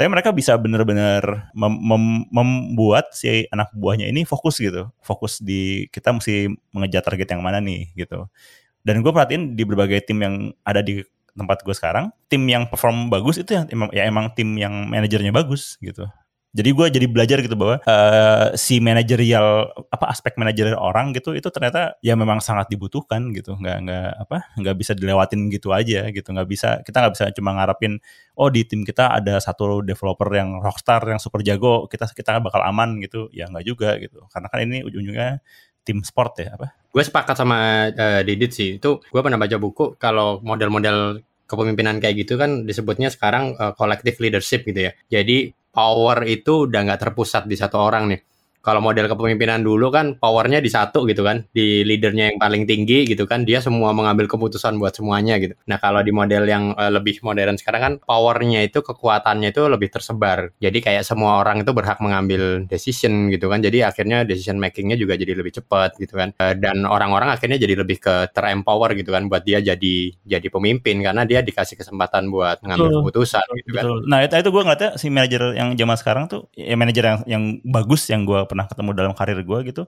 Tapi 0.00 0.08
mereka 0.08 0.32
bisa 0.32 0.56
benar-benar 0.56 1.52
mem- 1.52 1.82
mem- 1.84 2.26
membuat 2.32 3.12
si 3.12 3.44
anak 3.52 3.68
buahnya 3.76 4.08
ini 4.08 4.24
fokus 4.24 4.56
gitu. 4.56 4.88
Fokus 5.04 5.44
di 5.44 5.84
kita 5.92 6.16
mesti 6.16 6.48
mengejar 6.72 7.04
target 7.04 7.36
yang 7.36 7.44
mana 7.44 7.60
nih 7.60 7.92
gitu. 7.92 8.32
Dan 8.80 9.04
gue 9.04 9.12
perhatiin 9.12 9.52
di 9.52 9.62
berbagai 9.68 10.08
tim 10.08 10.24
yang 10.24 10.56
ada 10.64 10.80
di 10.80 11.04
tempat 11.36 11.62
gue 11.62 11.74
sekarang 11.76 12.10
tim 12.26 12.42
yang 12.50 12.66
perform 12.66 13.06
bagus 13.12 13.38
itu 13.38 13.54
yang 13.54 13.70
emang 13.70 13.88
ya 13.94 14.10
emang 14.10 14.34
tim 14.34 14.58
yang 14.58 14.90
manajernya 14.90 15.30
bagus 15.30 15.78
gitu 15.78 16.10
jadi 16.48 16.70
gue 16.72 16.86
jadi 16.88 17.06
belajar 17.12 17.38
gitu 17.44 17.52
bahwa 17.60 17.76
eh, 17.84 18.56
si 18.56 18.80
manajerial 18.80 19.68
apa 19.92 20.08
aspek 20.08 20.32
manajerial 20.40 20.80
orang 20.80 21.12
gitu 21.12 21.36
itu 21.36 21.44
ternyata 21.52 22.00
ya 22.00 22.16
memang 22.16 22.40
sangat 22.40 22.72
dibutuhkan 22.72 23.36
gitu. 23.36 23.52
Nggak 23.60 23.76
nggak 23.84 24.08
apa 24.24 24.36
nggak 24.56 24.76
bisa 24.80 24.92
dilewatin 24.96 25.52
gitu 25.52 25.76
aja 25.76 26.08
gitu. 26.08 26.28
Nggak 26.32 26.48
bisa 26.48 26.80
kita 26.80 27.04
nggak 27.04 27.14
bisa 27.20 27.26
cuma 27.36 27.52
ngarepin 27.52 28.00
oh 28.40 28.48
di 28.48 28.64
tim 28.64 28.80
kita 28.88 29.12
ada 29.12 29.36
satu 29.44 29.84
developer 29.84 30.28
yang 30.32 30.64
rockstar 30.64 31.04
yang 31.04 31.20
super 31.20 31.44
jago 31.44 31.84
kita 31.84 32.08
kita 32.16 32.40
bakal 32.40 32.64
aman 32.64 32.96
gitu. 33.04 33.28
Ya 33.36 33.44
nggak 33.52 33.64
juga 33.68 34.00
gitu. 34.00 34.24
Karena 34.32 34.48
kan 34.48 34.58
ini 34.64 34.80
ujung-ujungnya 34.88 35.44
tim 35.84 36.00
sport 36.00 36.40
ya 36.40 36.56
apa? 36.56 36.72
Gue 36.88 37.04
sepakat 37.04 37.36
sama 37.36 37.92
eh, 37.92 38.24
Didit 38.24 38.56
sih. 38.56 38.80
Itu 38.80 39.04
gue 39.04 39.20
pernah 39.20 39.36
baca 39.36 39.56
buku 39.60 40.00
kalau 40.00 40.40
model-model 40.40 41.20
kepemimpinan 41.48 41.96
kayak 41.96 42.28
gitu 42.28 42.36
kan 42.36 42.68
disebutnya 42.68 43.08
sekarang 43.08 43.56
uh, 43.56 43.72
collective 43.72 44.20
leadership 44.20 44.68
gitu 44.68 44.88
ya. 44.88 44.92
Jadi 45.08 45.56
power 45.72 46.24
itu 46.26 46.68
udah 46.68 46.80
nggak 46.88 47.00
terpusat 47.08 47.44
di 47.48 47.56
satu 47.56 47.76
orang 47.78 48.04
nih 48.12 48.20
kalau 48.68 48.84
model 48.84 49.08
kepemimpinan 49.08 49.64
dulu 49.64 49.88
kan 49.88 50.20
powernya 50.20 50.60
di 50.60 50.68
satu 50.68 51.08
gitu 51.08 51.24
kan 51.24 51.48
di 51.56 51.80
leadernya 51.88 52.34
yang 52.34 52.36
paling 52.36 52.68
tinggi 52.68 53.08
gitu 53.08 53.24
kan 53.24 53.48
dia 53.48 53.64
semua 53.64 53.96
mengambil 53.96 54.28
keputusan 54.28 54.76
buat 54.76 54.92
semuanya 54.92 55.40
gitu. 55.40 55.56
Nah 55.64 55.80
kalau 55.80 56.04
di 56.04 56.12
model 56.12 56.44
yang 56.44 56.76
uh, 56.76 56.92
lebih 56.92 57.24
modern 57.24 57.56
sekarang 57.56 57.80
kan 57.80 57.92
powernya 58.04 58.68
itu 58.68 58.84
kekuatannya 58.84 59.56
itu 59.56 59.64
lebih 59.64 59.88
tersebar. 59.88 60.52
Jadi 60.60 60.84
kayak 60.84 61.08
semua 61.08 61.40
orang 61.40 61.64
itu 61.64 61.72
berhak 61.72 61.96
mengambil 62.04 62.68
decision 62.68 63.32
gitu 63.32 63.48
kan. 63.48 63.64
Jadi 63.64 63.80
akhirnya 63.80 64.28
decision 64.28 64.60
makingnya 64.60 65.00
juga 65.00 65.16
jadi 65.16 65.32
lebih 65.32 65.62
cepat 65.62 65.96
gitu 65.96 66.20
kan. 66.20 66.36
Uh, 66.36 66.52
dan 66.52 66.84
orang-orang 66.84 67.32
akhirnya 67.32 67.56
jadi 67.56 67.72
lebih 67.80 68.04
ke 68.04 68.28
terempower 68.36 68.92
gitu 68.98 69.16
kan 69.16 69.32
buat 69.32 69.48
dia 69.48 69.64
jadi 69.64 69.96
jadi 70.28 70.46
pemimpin. 70.52 71.00
Karena 71.00 71.24
dia 71.24 71.40
dikasih 71.40 71.78
kesempatan 71.78 72.28
buat 72.28 72.60
mengambil 72.60 72.92
betul, 72.92 72.98
keputusan 73.00 73.46
betul, 73.48 73.58
gitu 73.62 73.70
kan. 73.72 73.84
betul. 73.86 73.98
nah 74.10 74.18
itu, 74.20 74.34
itu 74.34 74.50
gue 74.50 74.62
ngeliatnya 74.66 74.90
si 74.98 75.06
manajer 75.08 75.42
yang 75.54 75.68
zaman 75.78 75.96
sekarang 75.96 76.24
tuh 76.26 76.50
ya 76.58 76.74
manajer 76.74 77.04
yang 77.06 77.18
yang 77.24 77.42
bagus 77.62 78.02
yang 78.10 78.26
gue 78.26 78.42
pernah 78.50 78.57
ketemu 78.66 78.90
dalam 78.96 79.12
karir 79.14 79.38
gue 79.44 79.58
gitu 79.70 79.86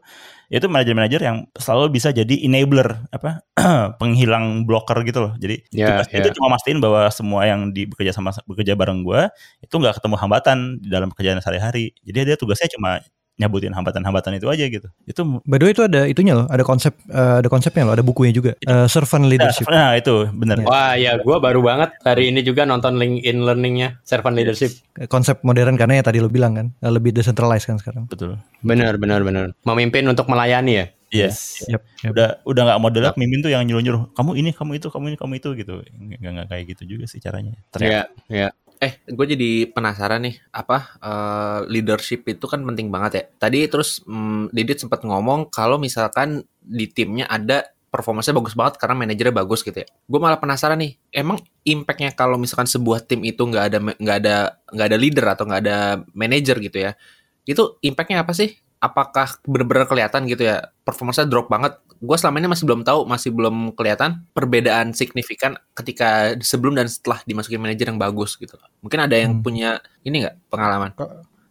itu 0.53 0.67
manajer-manajer 0.71 1.21
yang 1.25 1.49
selalu 1.59 1.99
bisa 1.99 2.15
jadi 2.15 2.35
enabler 2.47 3.09
apa 3.11 3.43
penghilang 4.01 4.69
blocker 4.69 5.03
gitu 5.03 5.27
loh 5.27 5.33
jadi 5.41 5.65
yeah, 5.75 6.05
yeah. 6.07 6.21
itu 6.23 6.39
cuma 6.39 6.55
mastiin 6.55 6.79
bahwa 6.79 7.11
semua 7.11 7.49
yang 7.49 7.75
di 7.75 7.91
bekerja 7.91 8.15
sama 8.15 8.31
bekerja 8.47 8.79
bareng 8.79 9.03
gue 9.03 9.27
itu 9.65 9.75
nggak 9.75 9.99
ketemu 9.99 10.17
hambatan 10.21 10.59
di 10.79 10.89
dalam 10.93 11.11
pekerjaan 11.11 11.43
sehari-hari 11.43 11.97
jadi 12.05 12.35
dia 12.35 12.37
tugasnya 12.39 12.71
cuma 12.77 13.03
nyabutin 13.41 13.73
hambatan-hambatan 13.73 14.37
itu 14.37 14.47
aja 14.53 14.65
gitu. 14.69 14.89
Itu 15.09 15.41
by 15.49 15.57
the 15.57 15.65
way 15.65 15.73
itu 15.73 15.83
ada 15.89 16.05
itunya 16.05 16.37
loh, 16.37 16.47
ada 16.53 16.61
konsep 16.61 16.93
uh, 17.09 17.41
ada 17.41 17.49
konsepnya 17.49 17.89
loh, 17.89 17.97
ada 17.97 18.05
bukunya 18.05 18.37
juga. 18.37 18.53
Uh, 18.69 18.85
servant 18.85 19.25
leadership. 19.25 19.65
Nah, 19.73 19.97
itu 19.97 20.29
benar. 20.37 20.61
Wah, 20.69 21.01
ya 21.01 21.17
gua 21.25 21.41
baru 21.41 21.65
banget 21.65 21.97
hari 22.05 22.29
ini 22.29 22.45
juga 22.45 22.69
nonton 22.69 23.01
LinkedIn 23.01 23.41
learningnya 23.41 23.97
servant 24.05 24.37
leadership. 24.37 24.77
Konsep 25.09 25.41
modern 25.41 25.81
karena 25.81 26.05
ya 26.05 26.05
tadi 26.05 26.21
lo 26.21 26.29
bilang 26.29 26.53
kan, 26.53 26.67
eh, 26.85 26.93
lebih 26.93 27.17
decentralized 27.17 27.65
kan 27.65 27.81
sekarang. 27.81 28.05
Betul. 28.07 28.37
Benar, 28.61 29.01
benar, 29.01 29.25
benar. 29.25 29.57
Memimpin 29.65 30.05
untuk 30.05 30.29
melayani 30.29 30.73
ya. 30.77 30.87
Yes. 31.11 31.67
Yep, 31.67 31.83
yep. 31.83 32.13
Udah 32.15 32.29
udah 32.47 32.63
nggak 32.71 32.81
model 32.87 33.03
yep. 33.11 33.19
mimpin 33.19 33.43
tuh 33.43 33.51
yang 33.51 33.67
nyuruh-nyuruh 33.67 34.15
kamu 34.15 34.31
ini, 34.39 34.51
kamu 34.55 34.79
itu, 34.79 34.87
kamu 34.95 35.05
ini, 35.11 35.17
kamu 35.19 35.33
itu 35.43 35.49
gitu. 35.59 35.75
Nggak 35.91 36.31
nggak 36.37 36.47
kayak 36.53 36.65
gitu 36.77 36.83
juga 36.87 37.05
sih 37.11 37.19
caranya. 37.19 37.59
Iya, 37.81 38.07
iya. 38.31 38.49
Eh, 38.81 38.97
gue 39.13 39.27
jadi 39.37 39.69
penasaran 39.69 40.25
nih, 40.25 40.41
apa 40.57 40.97
uh, 41.05 41.69
leadership 41.69 42.25
itu 42.25 42.49
kan 42.49 42.65
penting 42.65 42.89
banget 42.89 43.13
ya. 43.13 43.25
Tadi 43.37 43.69
terus 43.69 44.01
um, 44.09 44.49
Didit 44.57 44.81
sempat 44.81 45.05
ngomong 45.05 45.53
kalau 45.53 45.77
misalkan 45.77 46.49
di 46.65 46.89
timnya 46.89 47.29
ada 47.29 47.69
performanya 47.93 48.33
bagus 48.33 48.57
banget 48.57 48.81
karena 48.81 48.97
manajernya 49.05 49.37
bagus 49.37 49.61
gitu 49.61 49.85
ya. 49.85 49.87
Gue 50.09 50.17
malah 50.17 50.41
penasaran 50.41 50.81
nih, 50.81 50.97
emang 51.13 51.37
impactnya 51.69 52.17
kalau 52.17 52.41
misalkan 52.41 52.65
sebuah 52.65 53.05
tim 53.05 53.21
itu 53.21 53.45
nggak 53.45 53.65
ada 53.69 53.79
nggak 54.01 54.17
ada 54.25 54.37
nggak 54.73 54.87
ada 54.89 54.97
leader 54.97 55.27
atau 55.29 55.45
nggak 55.45 55.61
ada 55.61 55.77
manajer 56.17 56.57
gitu 56.65 56.79
ya, 56.81 56.97
itu 57.45 57.63
impactnya 57.85 58.25
apa 58.25 58.33
sih? 58.33 58.57
Apakah 58.81 59.37
benar-benar 59.45 59.85
kelihatan 59.85 60.25
gitu 60.25 60.49
ya 60.49 60.73
performanya 60.83 61.29
drop 61.29 61.53
banget 61.53 61.77
gue 62.01 62.17
selama 62.17 62.41
ini 62.41 62.49
masih 62.49 62.65
belum 62.65 62.81
tahu, 62.81 63.05
masih 63.05 63.29
belum 63.29 63.77
kelihatan 63.77 64.25
perbedaan 64.33 64.97
signifikan 64.97 65.61
ketika 65.77 66.33
sebelum 66.41 66.73
dan 66.73 66.89
setelah 66.89 67.21
dimasukin 67.29 67.61
manajer 67.61 67.93
yang 67.93 68.01
bagus 68.01 68.41
gitu. 68.41 68.57
Mungkin 68.81 69.05
ada 69.05 69.21
yang 69.21 69.39
hmm. 69.39 69.45
punya 69.45 69.85
ini 70.01 70.25
nggak 70.25 70.49
pengalaman? 70.49 70.97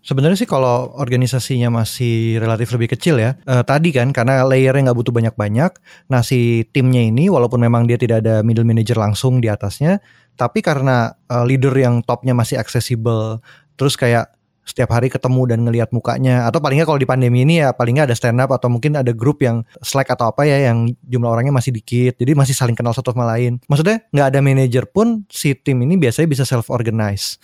Sebenarnya 0.01 0.41
sih 0.41 0.49
kalau 0.49 0.95
organisasinya 0.97 1.69
masih 1.69 2.41
relatif 2.41 2.73
lebih 2.73 2.97
kecil 2.97 3.21
ya, 3.21 3.37
eh, 3.45 3.61
tadi 3.61 3.93
kan 3.93 4.09
karena 4.09 4.41
layernya 4.41 4.89
nggak 4.89 4.97
butuh 4.97 5.13
banyak-banyak, 5.13 5.71
nah 6.09 6.25
si 6.25 6.65
timnya 6.73 7.03
ini 7.03 7.29
walaupun 7.29 7.61
memang 7.61 7.85
dia 7.85 7.99
tidak 7.99 8.25
ada 8.25 8.41
middle 8.41 8.65
manager 8.65 8.97
langsung 8.97 9.37
di 9.37 9.51
atasnya, 9.51 10.01
tapi 10.33 10.65
karena 10.65 11.13
eh, 11.29 11.45
leader 11.45 11.75
yang 11.77 12.01
topnya 12.01 12.33
masih 12.33 12.57
accessible, 12.57 13.43
terus 13.77 13.99
kayak 13.99 14.38
setiap 14.69 14.93
hari 14.93 15.09
ketemu 15.09 15.41
dan 15.49 15.59
ngelihat 15.65 15.89
mukanya. 15.89 16.45
Atau 16.45 16.61
palingnya 16.61 16.85
kalau 16.85 17.01
di 17.01 17.09
pandemi 17.09 17.41
ini 17.41 17.65
ya 17.65 17.73
palingnya 17.73 18.05
ada 18.05 18.13
stand 18.13 18.37
up 18.37 18.53
atau 18.53 18.69
mungkin 18.69 18.93
ada 18.93 19.09
grup 19.09 19.41
yang 19.41 19.65
Slack 19.81 20.13
atau 20.13 20.29
apa 20.29 20.45
ya 20.45 20.69
yang 20.69 20.93
jumlah 21.09 21.25
orangnya 21.25 21.49
masih 21.49 21.73
dikit. 21.73 22.21
Jadi 22.21 22.37
masih 22.37 22.53
saling 22.53 22.77
kenal 22.77 22.93
satu 22.93 23.09
sama 23.09 23.25
lain. 23.25 23.57
Maksudnya 23.65 24.05
nggak 24.13 24.27
ada 24.29 24.39
manajer 24.45 24.85
pun 24.85 25.25
si 25.33 25.57
tim 25.57 25.81
ini 25.81 25.97
biasanya 25.97 26.29
bisa 26.29 26.43
self 26.45 26.69
organize 26.69 27.41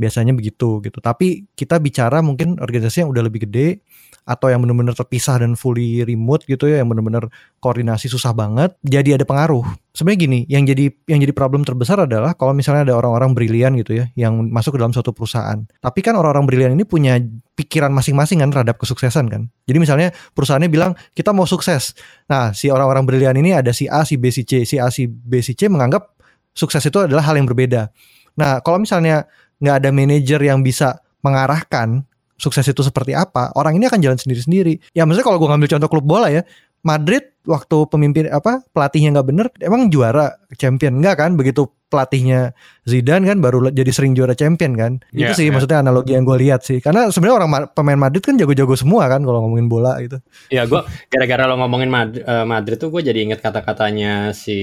biasanya 0.00 0.32
begitu 0.34 0.80
gitu. 0.82 0.98
Tapi 0.98 1.46
kita 1.52 1.78
bicara 1.78 2.24
mungkin 2.24 2.58
organisasi 2.58 3.04
yang 3.04 3.10
udah 3.12 3.22
lebih 3.24 3.46
gede 3.48 3.80
atau 4.22 4.54
yang 4.54 4.62
benar-benar 4.62 4.94
terpisah 4.94 5.42
dan 5.42 5.58
fully 5.58 6.06
remote 6.06 6.46
gitu 6.46 6.70
ya 6.70 6.78
yang 6.78 6.86
benar-benar 6.86 7.26
koordinasi 7.58 8.06
susah 8.06 8.30
banget 8.30 8.70
jadi 8.86 9.18
ada 9.18 9.26
pengaruh. 9.26 9.66
Sebenarnya 9.92 10.20
gini 10.24 10.38
yang 10.46 10.64
jadi 10.64 10.94
yang 11.10 11.20
jadi 11.20 11.34
problem 11.34 11.66
terbesar 11.66 12.06
adalah 12.06 12.32
kalau 12.38 12.54
misalnya 12.54 12.86
ada 12.86 12.94
orang-orang 12.96 13.34
brilian 13.34 13.74
gitu 13.76 13.98
ya 13.98 14.08
yang 14.14 14.46
masuk 14.48 14.74
ke 14.74 14.78
dalam 14.78 14.94
suatu 14.94 15.10
perusahaan. 15.10 15.58
Tapi 15.82 16.00
kan 16.00 16.14
orang-orang 16.14 16.46
brilian 16.46 16.72
ini 16.72 16.86
punya 16.86 17.18
pikiran 17.58 17.90
masing-masing 17.92 18.40
kan 18.40 18.48
terhadap 18.54 18.78
kesuksesan 18.78 19.26
kan. 19.28 19.50
Jadi 19.66 19.78
misalnya 19.82 20.14
perusahaannya 20.32 20.70
bilang 20.70 20.94
kita 21.12 21.34
mau 21.34 21.44
sukses. 21.44 21.92
Nah 22.30 22.54
si 22.54 22.70
orang-orang 22.70 23.04
brilian 23.04 23.34
ini 23.36 23.52
ada 23.52 23.74
si 23.74 23.90
A 23.90 24.06
si 24.06 24.16
B 24.16 24.30
si 24.30 24.46
C. 24.46 24.62
Si 24.62 24.78
A 24.78 24.88
si 24.88 25.10
B 25.10 25.42
si 25.42 25.58
C 25.58 25.66
menganggap 25.66 26.14
sukses 26.54 26.80
itu 26.86 26.96
adalah 27.02 27.26
hal 27.26 27.36
yang 27.36 27.50
berbeda. 27.50 27.90
Nah 28.38 28.64
kalau 28.64 28.80
misalnya 28.80 29.28
nggak 29.62 29.76
ada 29.86 29.90
manajer 29.94 30.40
yang 30.42 30.60
bisa 30.60 30.98
mengarahkan 31.22 32.02
sukses 32.34 32.66
itu 32.66 32.82
seperti 32.82 33.14
apa, 33.14 33.54
orang 33.54 33.78
ini 33.78 33.86
akan 33.86 34.02
jalan 34.02 34.18
sendiri-sendiri. 34.18 34.90
Ya 34.90 35.06
maksudnya 35.06 35.30
kalau 35.30 35.38
gue 35.38 35.46
ngambil 35.46 35.70
contoh 35.78 35.88
klub 35.88 36.02
bola 36.02 36.26
ya, 36.26 36.42
Madrid 36.82 37.32
waktu 37.42 37.90
pemimpin 37.90 38.30
apa 38.30 38.62
pelatihnya 38.70 39.18
nggak 39.18 39.26
bener 39.26 39.46
emang 39.62 39.90
juara 39.90 40.38
champion. 40.54 40.98
Nggak 40.98 41.14
kan 41.18 41.30
begitu 41.34 41.66
pelatihnya 41.92 42.56
Zidane 42.88 43.28
kan 43.28 43.38
baru 43.44 43.68
jadi 43.68 43.92
sering 43.92 44.16
juara 44.16 44.32
champion 44.32 44.72
kan. 44.74 44.92
Yeah, 45.12 45.28
itu 45.28 45.32
sih 45.36 45.44
yeah. 45.46 45.52
maksudnya 45.52 45.78
analogi 45.84 46.16
yang 46.16 46.24
gue 46.24 46.38
lihat 46.40 46.64
sih. 46.64 46.80
Karena 46.80 47.12
sebenarnya 47.12 47.36
orang 47.44 47.50
pemain 47.76 48.00
Madrid 48.00 48.24
kan 48.24 48.34
jago-jago 48.40 48.72
semua 48.74 49.06
kan 49.12 49.20
kalau 49.22 49.44
ngomongin 49.44 49.68
bola 49.68 50.00
gitu. 50.00 50.18
Ya 50.48 50.64
gue 50.64 50.80
gara-gara 51.12 51.44
lo 51.44 51.60
ngomongin 51.60 51.90
Madrid, 51.92 52.24
uh, 52.24 52.48
Madrid 52.48 52.80
tuh 52.80 52.88
gue 52.88 53.02
jadi 53.04 53.18
inget 53.20 53.44
kata-katanya 53.44 54.32
si 54.32 54.58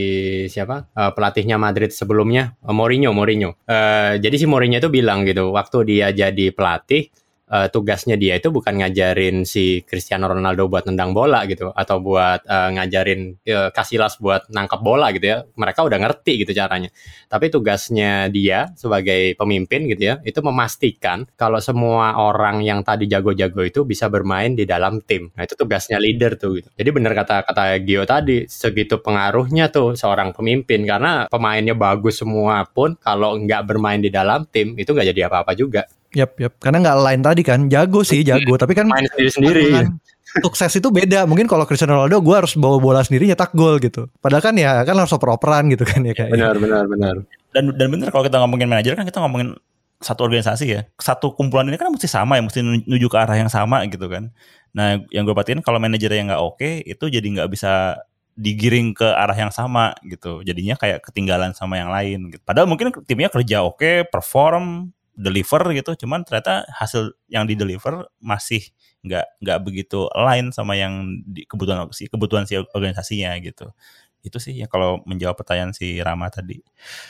siapa 0.49 0.89
uh, 0.97 1.13
pelatihnya 1.13 1.61
Madrid 1.61 1.93
sebelumnya 1.93 2.57
uh, 2.65 2.73
Mourinho 2.73 3.13
Mourinho. 3.13 3.55
Uh, 3.69 4.17
jadi 4.17 4.35
si 4.35 4.49
Mourinho 4.49 4.81
itu 4.81 4.89
bilang 4.89 5.23
gitu 5.23 5.53
waktu 5.53 5.77
dia 5.85 6.09
jadi 6.09 6.49
pelatih 6.51 7.13
uh, 7.49 7.67
tugasnya 7.67 8.15
dia 8.15 8.37
itu 8.37 8.53
bukan 8.53 8.79
ngajarin 8.79 9.43
si 9.43 9.81
Cristiano 9.83 10.29
Ronaldo 10.29 10.69
buat 10.69 10.85
nendang 10.85 11.11
bola 11.11 11.43
gitu 11.49 11.73
atau 11.73 11.97
buat 11.99 12.45
uh, 12.45 12.69
ngajarin 12.77 13.41
uh, 13.49 13.69
Casillas 13.73 14.21
buat 14.21 14.47
nangkap 14.53 14.79
bola 14.79 15.09
gitu 15.11 15.25
ya. 15.25 15.37
Mereka 15.57 15.83
udah 15.83 15.97
ngerti 15.99 16.45
gitu 16.45 16.53
caranya. 16.53 16.93
Tapi 17.27 17.49
tugasnya 17.49 18.29
dia 18.29 18.69
sebagai 18.77 19.33
pemimpin 19.35 19.89
gitu 19.89 20.13
ya, 20.13 20.15
itu 20.23 20.39
memastikan 20.45 21.25
kalau 21.35 21.57
semua 21.59 22.15
orang 22.21 22.61
yang 22.61 22.85
tadi 22.85 23.09
jago-jago 23.09 23.65
itu 23.65 23.83
bisa 23.83 24.07
bermain 24.07 24.53
di 24.53 24.63
dalam 24.69 25.01
tim. 25.03 25.33
Nah, 25.33 25.43
itu 25.43 25.57
tugasnya 25.57 25.97
leader 25.97 26.37
tuh 26.37 26.61
gitu. 26.61 26.69
Jadi 26.77 26.89
benar 26.93 27.13
kata 27.17 27.43
kata 27.43 27.81
Gio 27.83 28.05
tadi, 28.05 28.45
segitu 28.45 29.01
pengaruhnya 29.01 29.73
tuh 29.73 29.97
seorang 29.97 30.31
pemimpin 30.31 30.85
karena 30.85 31.25
pemainnya 31.27 31.73
bagus 31.73 32.21
semua 32.21 32.67
pun 32.69 32.95
kalau 32.99 33.37
nggak 33.39 33.65
bermain 33.65 34.01
di 34.01 34.11
dalam 34.13 34.45
tim 34.49 34.75
itu 34.77 34.93
nggak 34.93 35.09
jadi 35.15 35.21
apa-apa 35.31 35.53
juga. 35.57 35.85
Yap, 36.17 36.41
yap. 36.41 36.53
Karena 36.57 36.81
nggak 36.81 36.97
lain 37.05 37.21
tadi 37.21 37.41
kan, 37.45 37.59
jago 37.69 38.01
sih, 38.01 38.25
jago. 38.25 38.57
Tapi 38.57 38.73
kan 38.73 38.89
main 38.89 39.05
sendiri 39.13 39.29
sendiri. 39.29 39.65
Sukses 40.41 40.69
itu 40.77 40.89
beda. 40.93 41.25
Mungkin 41.25 41.49
kalau 41.49 41.65
Cristiano 41.65 41.97
Ronaldo, 41.97 42.21
gue 42.21 42.35
harus 42.37 42.53
bawa 42.53 42.77
bola 42.77 43.01
sendiri 43.01 43.25
nyetak 43.25 43.53
gol 43.57 43.81
gitu. 43.81 44.09
Padahal 44.21 44.45
kan 44.45 44.53
ya 44.57 44.81
kan 44.85 44.93
harus 44.97 45.09
oper-operan 45.13 45.69
gitu 45.73 45.85
kan 45.85 46.05
ya 46.05 46.13
kayak. 46.13 46.33
Benar, 46.33 46.55
benar, 46.61 46.83
benar. 46.85 47.15
Dan 47.49 47.73
dan 47.73 47.87
benar 47.89 48.13
kalau 48.13 48.25
kita 48.25 48.37
ngomongin 48.37 48.69
manajer 48.69 48.93
kan 48.93 49.09
kita 49.09 49.21
ngomongin 49.25 49.57
satu 49.99 50.29
organisasi 50.29 50.65
ya. 50.69 50.81
Satu 51.01 51.33
kumpulan 51.33 51.65
ini 51.65 51.81
kan 51.81 51.89
mesti 51.89 52.05
sama 52.05 52.37
ya, 52.37 52.45
mesti 52.45 52.61
menuju 52.61 53.07
ke 53.09 53.17
arah 53.17 53.37
yang 53.37 53.49
sama 53.49 53.81
gitu 53.89 54.05
kan. 54.05 54.29
Nah, 54.69 55.01
yang 55.09 55.25
gue 55.25 55.33
perhatiin 55.33 55.65
kalau 55.65 55.81
manajer 55.81 56.13
yang 56.13 56.29
nggak 56.29 56.43
oke, 56.45 56.85
itu 56.85 57.05
jadi 57.09 57.25
nggak 57.25 57.49
bisa 57.49 57.97
digiring 58.39 58.93
ke 58.95 59.09
arah 59.09 59.35
yang 59.35 59.49
sama 59.49 59.97
gitu. 60.05 60.45
Jadinya 60.45 60.77
kayak 60.77 61.03
ketinggalan 61.09 61.57
sama 61.57 61.81
yang 61.81 61.89
lain 61.89 62.31
gitu. 62.31 62.41
Padahal 62.45 62.69
mungkin 62.69 62.93
timnya 63.03 63.33
kerja 63.33 63.65
oke, 63.65 64.07
perform, 64.13 64.93
deliver 65.19 65.61
gitu 65.75 66.07
cuman 66.07 66.23
ternyata 66.23 66.63
hasil 66.71 67.11
yang 67.27 67.43
di 67.43 67.59
deliver 67.59 68.07
masih 68.23 68.63
nggak 69.03 69.27
nggak 69.43 69.59
begitu 69.67 70.07
lain 70.15 70.55
sama 70.55 70.79
yang 70.79 71.19
di 71.27 71.43
kebutuhan 71.43 71.91
si 71.91 72.07
kebutuhan 72.07 72.47
si 72.47 72.55
organisasinya 72.55 73.35
gitu 73.43 73.75
itu 74.19 74.35
sih 74.35 74.51
ya 74.51 74.67
kalau 74.67 74.99
menjawab 75.07 75.39
pertanyaan 75.39 75.71
si 75.71 75.95
Rama 76.03 76.27
tadi. 76.27 76.59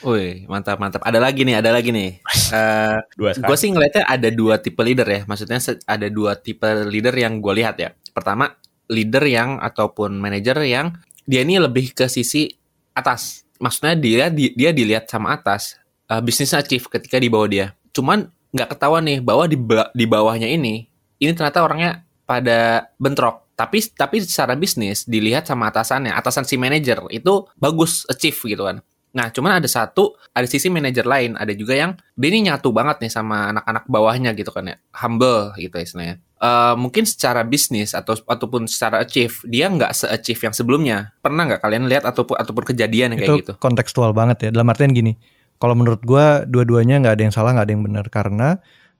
Wih 0.06 0.46
mantap 0.46 0.78
mantap. 0.78 1.02
Ada 1.02 1.18
lagi 1.18 1.42
nih, 1.42 1.58
ada 1.58 1.74
lagi 1.74 1.90
nih. 1.90 2.22
uh, 2.54 3.02
gue 3.18 3.56
sih 3.58 3.74
ngeliatnya 3.74 4.06
ada 4.06 4.30
dua 4.30 4.62
tipe 4.62 4.78
leader 4.78 5.06
ya. 5.10 5.20
Maksudnya 5.26 5.58
ada 5.90 6.06
dua 6.06 6.38
tipe 6.38 6.66
leader 6.86 7.10
yang 7.18 7.42
gue 7.42 7.50
lihat 7.58 7.82
ya. 7.82 7.90
Pertama 8.14 8.54
leader 8.86 9.26
yang 9.26 9.58
ataupun 9.58 10.22
manager 10.22 10.62
yang 10.62 10.94
dia 11.26 11.42
ini 11.42 11.58
lebih 11.58 11.98
ke 11.98 12.06
sisi 12.06 12.46
atas. 12.94 13.42
Maksudnya 13.58 13.98
dia 13.98 14.30
dia 14.30 14.70
dilihat 14.70 15.10
sama 15.10 15.34
atas. 15.34 15.82
Uh, 16.06 16.22
bisnisnya 16.22 16.62
achieve 16.62 16.86
ketika 16.86 17.18
di 17.18 17.26
bawah 17.26 17.50
dia 17.50 17.66
cuman 17.90 18.30
nggak 18.50 18.68
ketahuan 18.76 19.06
nih 19.06 19.18
bahwa 19.22 19.46
di 19.46 19.56
di 19.94 20.04
bawahnya 20.06 20.50
ini 20.50 20.90
ini 21.20 21.30
ternyata 21.34 21.62
orangnya 21.62 22.02
pada 22.26 22.90
bentrok 22.98 23.50
tapi 23.54 23.82
tapi 23.92 24.22
secara 24.24 24.56
bisnis 24.56 25.04
dilihat 25.04 25.46
sama 25.46 25.68
atasannya 25.68 26.14
atasan 26.14 26.48
si 26.48 26.56
manajer 26.56 26.98
itu 27.12 27.46
bagus 27.60 28.06
achieve 28.08 28.38
gitu 28.46 28.66
kan 28.66 28.80
Nah, 29.10 29.26
cuman 29.34 29.58
ada 29.58 29.66
satu, 29.66 30.14
ada 30.30 30.46
sisi 30.46 30.70
manajer 30.70 31.02
lain, 31.02 31.34
ada 31.34 31.50
juga 31.50 31.74
yang 31.74 31.98
dia 32.14 32.28
ini 32.30 32.46
nyatu 32.46 32.70
banget 32.70 33.02
nih 33.02 33.10
sama 33.10 33.50
anak-anak 33.50 33.84
bawahnya 33.90 34.30
gitu 34.38 34.54
kan 34.54 34.70
ya, 34.70 34.76
humble 35.02 35.50
gitu 35.58 35.74
istilahnya. 35.82 36.22
Uh, 36.40 36.78
mungkin 36.78 37.04
secara 37.04 37.42
bisnis 37.42 37.92
atau 37.92 38.16
ataupun 38.16 38.64
secara 38.70 39.02
achieve 39.02 39.34
dia 39.44 39.66
nggak 39.66 39.92
se-achieve 39.92 40.40
yang 40.46 40.54
sebelumnya. 40.54 40.98
Pernah 41.20 41.42
nggak 41.50 41.60
kalian 41.60 41.90
lihat 41.90 42.06
ataupun 42.06 42.38
ataupun 42.38 42.64
kejadian 42.70 43.18
yang 43.18 43.20
itu 43.20 43.26
kayak 43.26 43.42
gitu? 43.42 43.54
kontekstual 43.58 44.14
banget 44.14 44.48
ya. 44.48 44.50
Dalam 44.54 44.70
artian 44.70 44.94
gini, 44.94 45.18
kalau 45.60 45.76
menurut 45.76 46.00
gua 46.02 46.42
dua-duanya 46.48 46.98
nggak 47.04 47.14
ada 47.20 47.22
yang 47.28 47.34
salah, 47.36 47.52
nggak 47.52 47.66
ada 47.68 47.72
yang 47.76 47.84
benar. 47.84 48.04
Karena 48.08 48.56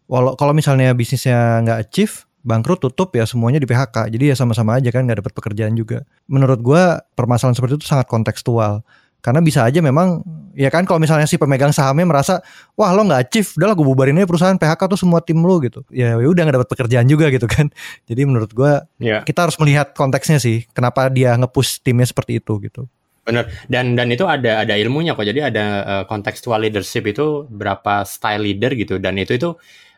walau 0.07 0.37
kalau 0.37 0.53
misalnya 0.53 0.93
bisnisnya 0.93 1.65
nggak 1.65 1.79
achieve 1.89 2.29
bangkrut 2.45 2.81
tutup 2.81 3.13
ya 3.13 3.29
semuanya 3.29 3.61
di 3.61 3.69
PHK 3.69 4.09
jadi 4.09 4.33
ya 4.33 4.37
sama-sama 4.37 4.81
aja 4.81 4.89
kan 4.89 5.05
nggak 5.09 5.25
dapat 5.25 5.33
pekerjaan 5.33 5.73
juga. 5.75 6.05
Menurut 6.29 6.61
gua 6.61 7.01
permasalahan 7.17 7.57
seperti 7.57 7.81
itu 7.81 7.89
sangat 7.89 8.07
kontekstual. 8.07 8.85
Karena 9.21 9.45
bisa 9.45 9.69
aja 9.69 9.85
memang 9.85 10.25
ya 10.57 10.73
kan 10.73 10.89
kalau 10.89 10.97
misalnya 10.97 11.29
si 11.29 11.37
pemegang 11.37 11.77
sahamnya 11.77 12.09
merasa 12.09 12.41
wah 12.73 12.89
lo 12.97 13.05
nggak 13.05 13.29
achieve 13.29 13.53
udahlah 13.53 13.77
gue 13.77 13.85
bubarin 13.85 14.17
aja 14.17 14.25
perusahaan 14.25 14.57
PHK 14.57 14.81
tuh 14.89 14.97
semua 14.97 15.21
tim 15.21 15.37
lo 15.45 15.61
gitu. 15.61 15.85
Ya 15.93 16.17
ya 16.17 16.25
udah 16.25 16.41
nggak 16.49 16.57
dapat 16.57 16.69
pekerjaan 16.73 17.05
juga 17.05 17.29
gitu 17.29 17.45
kan. 17.45 17.69
Jadi 18.09 18.21
menurut 18.25 18.49
gua 18.57 18.89
Ya. 18.97 19.21
kita 19.21 19.45
harus 19.45 19.61
melihat 19.61 19.93
konteksnya 19.93 20.41
sih 20.41 20.65
kenapa 20.73 21.13
dia 21.13 21.37
nge-push 21.37 21.85
timnya 21.85 22.09
seperti 22.09 22.41
itu 22.41 22.57
gitu 22.65 22.89
Bener. 23.25 23.53
Dan 23.69 23.95
dan 23.95 24.09
itu 24.11 24.25
ada 24.25 24.65
ada 24.65 24.75
ilmunya 24.75 25.13
kok. 25.13 25.27
Jadi 25.29 25.41
ada 25.45 25.65
uh, 26.05 26.59
leadership 26.59 27.05
itu 27.07 27.47
berapa 27.49 28.03
style 28.09 28.43
leader 28.43 28.73
gitu. 28.75 28.97
Dan 28.97 29.21
itu 29.21 29.37
itu 29.37 29.51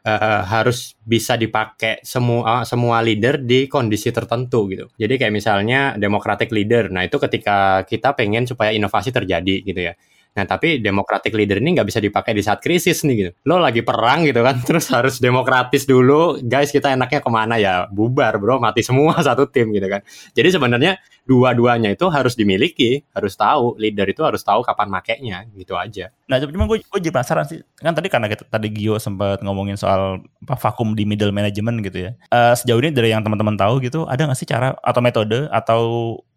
uh, 0.06 0.40
harus 0.46 0.98
bisa 1.02 1.38
dipakai 1.38 2.02
semua 2.02 2.66
semua 2.66 3.00
leader 3.02 3.38
di 3.42 3.70
kondisi 3.70 4.11
tertentu 4.11 4.66
gitu. 4.70 4.87
Jadi 4.98 5.14
kayak 5.18 5.35
misalnya 5.35 5.94
democratic 5.98 6.50
leader. 6.50 6.90
Nah 6.90 7.06
itu 7.06 7.16
ketika 7.22 7.87
kita 7.87 8.14
pengen 8.18 8.44
supaya 8.46 8.74
inovasi 8.74 9.14
terjadi 9.14 9.56
gitu 9.62 9.80
ya. 9.92 9.94
Nah 10.32 10.44
tapi 10.48 10.80
democratic 10.80 11.36
leader 11.36 11.60
ini 11.60 11.76
nggak 11.76 11.88
bisa 11.88 12.00
dipakai 12.00 12.32
di 12.32 12.40
saat 12.40 12.64
krisis 12.64 13.04
nih 13.04 13.14
gitu. 13.20 13.30
Lo 13.44 13.60
lagi 13.60 13.84
perang 13.84 14.24
gitu 14.24 14.40
kan, 14.40 14.56
terus 14.68 14.88
harus 14.88 15.20
demokratis 15.20 15.84
dulu. 15.84 16.40
Guys 16.40 16.72
kita 16.72 16.92
enaknya 16.92 17.20
ke 17.20 17.30
mana 17.30 17.60
ya? 17.60 17.86
Bubar 17.92 18.40
bro, 18.40 18.56
mati 18.56 18.80
semua 18.80 19.20
satu 19.26 19.44
tim 19.48 19.68
gitu 19.76 19.84
kan. 19.86 20.00
Jadi 20.32 20.48
sebenarnya 20.56 20.96
dua-duanya 21.28 21.92
itu 21.92 22.08
harus 22.08 22.34
dimiliki, 22.34 23.04
harus 23.12 23.36
tahu. 23.36 23.76
Leader 23.76 24.08
itu 24.08 24.24
harus 24.24 24.40
tahu 24.40 24.64
kapan 24.64 24.88
makainya 24.88 25.38
gitu 25.52 25.76
aja. 25.76 26.10
Nah, 26.26 26.40
cuma 26.40 26.64
gue 26.64 26.80
gue 26.80 27.00
jadi 27.00 27.12
penasaran 27.12 27.44
sih. 27.44 27.60
Kan 27.76 27.92
tadi 27.92 28.08
karena 28.08 28.26
kita, 28.32 28.48
tadi 28.48 28.68
Gio 28.72 28.96
sempat 28.96 29.44
ngomongin 29.44 29.76
soal 29.76 30.24
apa 30.48 30.56
vakum 30.56 30.96
di 30.96 31.04
middle 31.04 31.30
management 31.30 31.84
gitu 31.84 32.08
ya. 32.08 32.10
Eh, 32.32 32.54
sejauh 32.56 32.80
ini 32.80 32.90
dari 32.90 33.12
yang 33.12 33.20
teman-teman 33.20 33.54
tahu 33.54 33.84
gitu, 33.84 34.08
ada 34.08 34.24
nggak 34.24 34.38
sih 34.38 34.48
cara 34.48 34.74
atau 34.80 35.00
metode 35.04 35.46
atau 35.52 35.82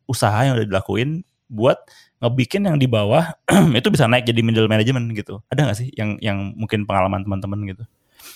usaha 0.06 0.38
yang 0.46 0.60
udah 0.60 0.68
dilakuin 0.68 1.26
buat 1.50 1.78
ngebikin 2.26 2.66
yang 2.66 2.82
di 2.82 2.90
bawah 2.90 3.38
itu 3.80 3.88
bisa 3.94 4.10
naik 4.10 4.26
jadi 4.26 4.42
middle 4.42 4.66
management 4.66 5.14
gitu. 5.14 5.40
Ada 5.54 5.70
nggak 5.70 5.78
sih 5.78 5.88
yang 5.94 6.18
yang 6.20 6.58
mungkin 6.58 6.90
pengalaman 6.90 7.22
teman-teman 7.22 7.60
gitu? 7.70 7.84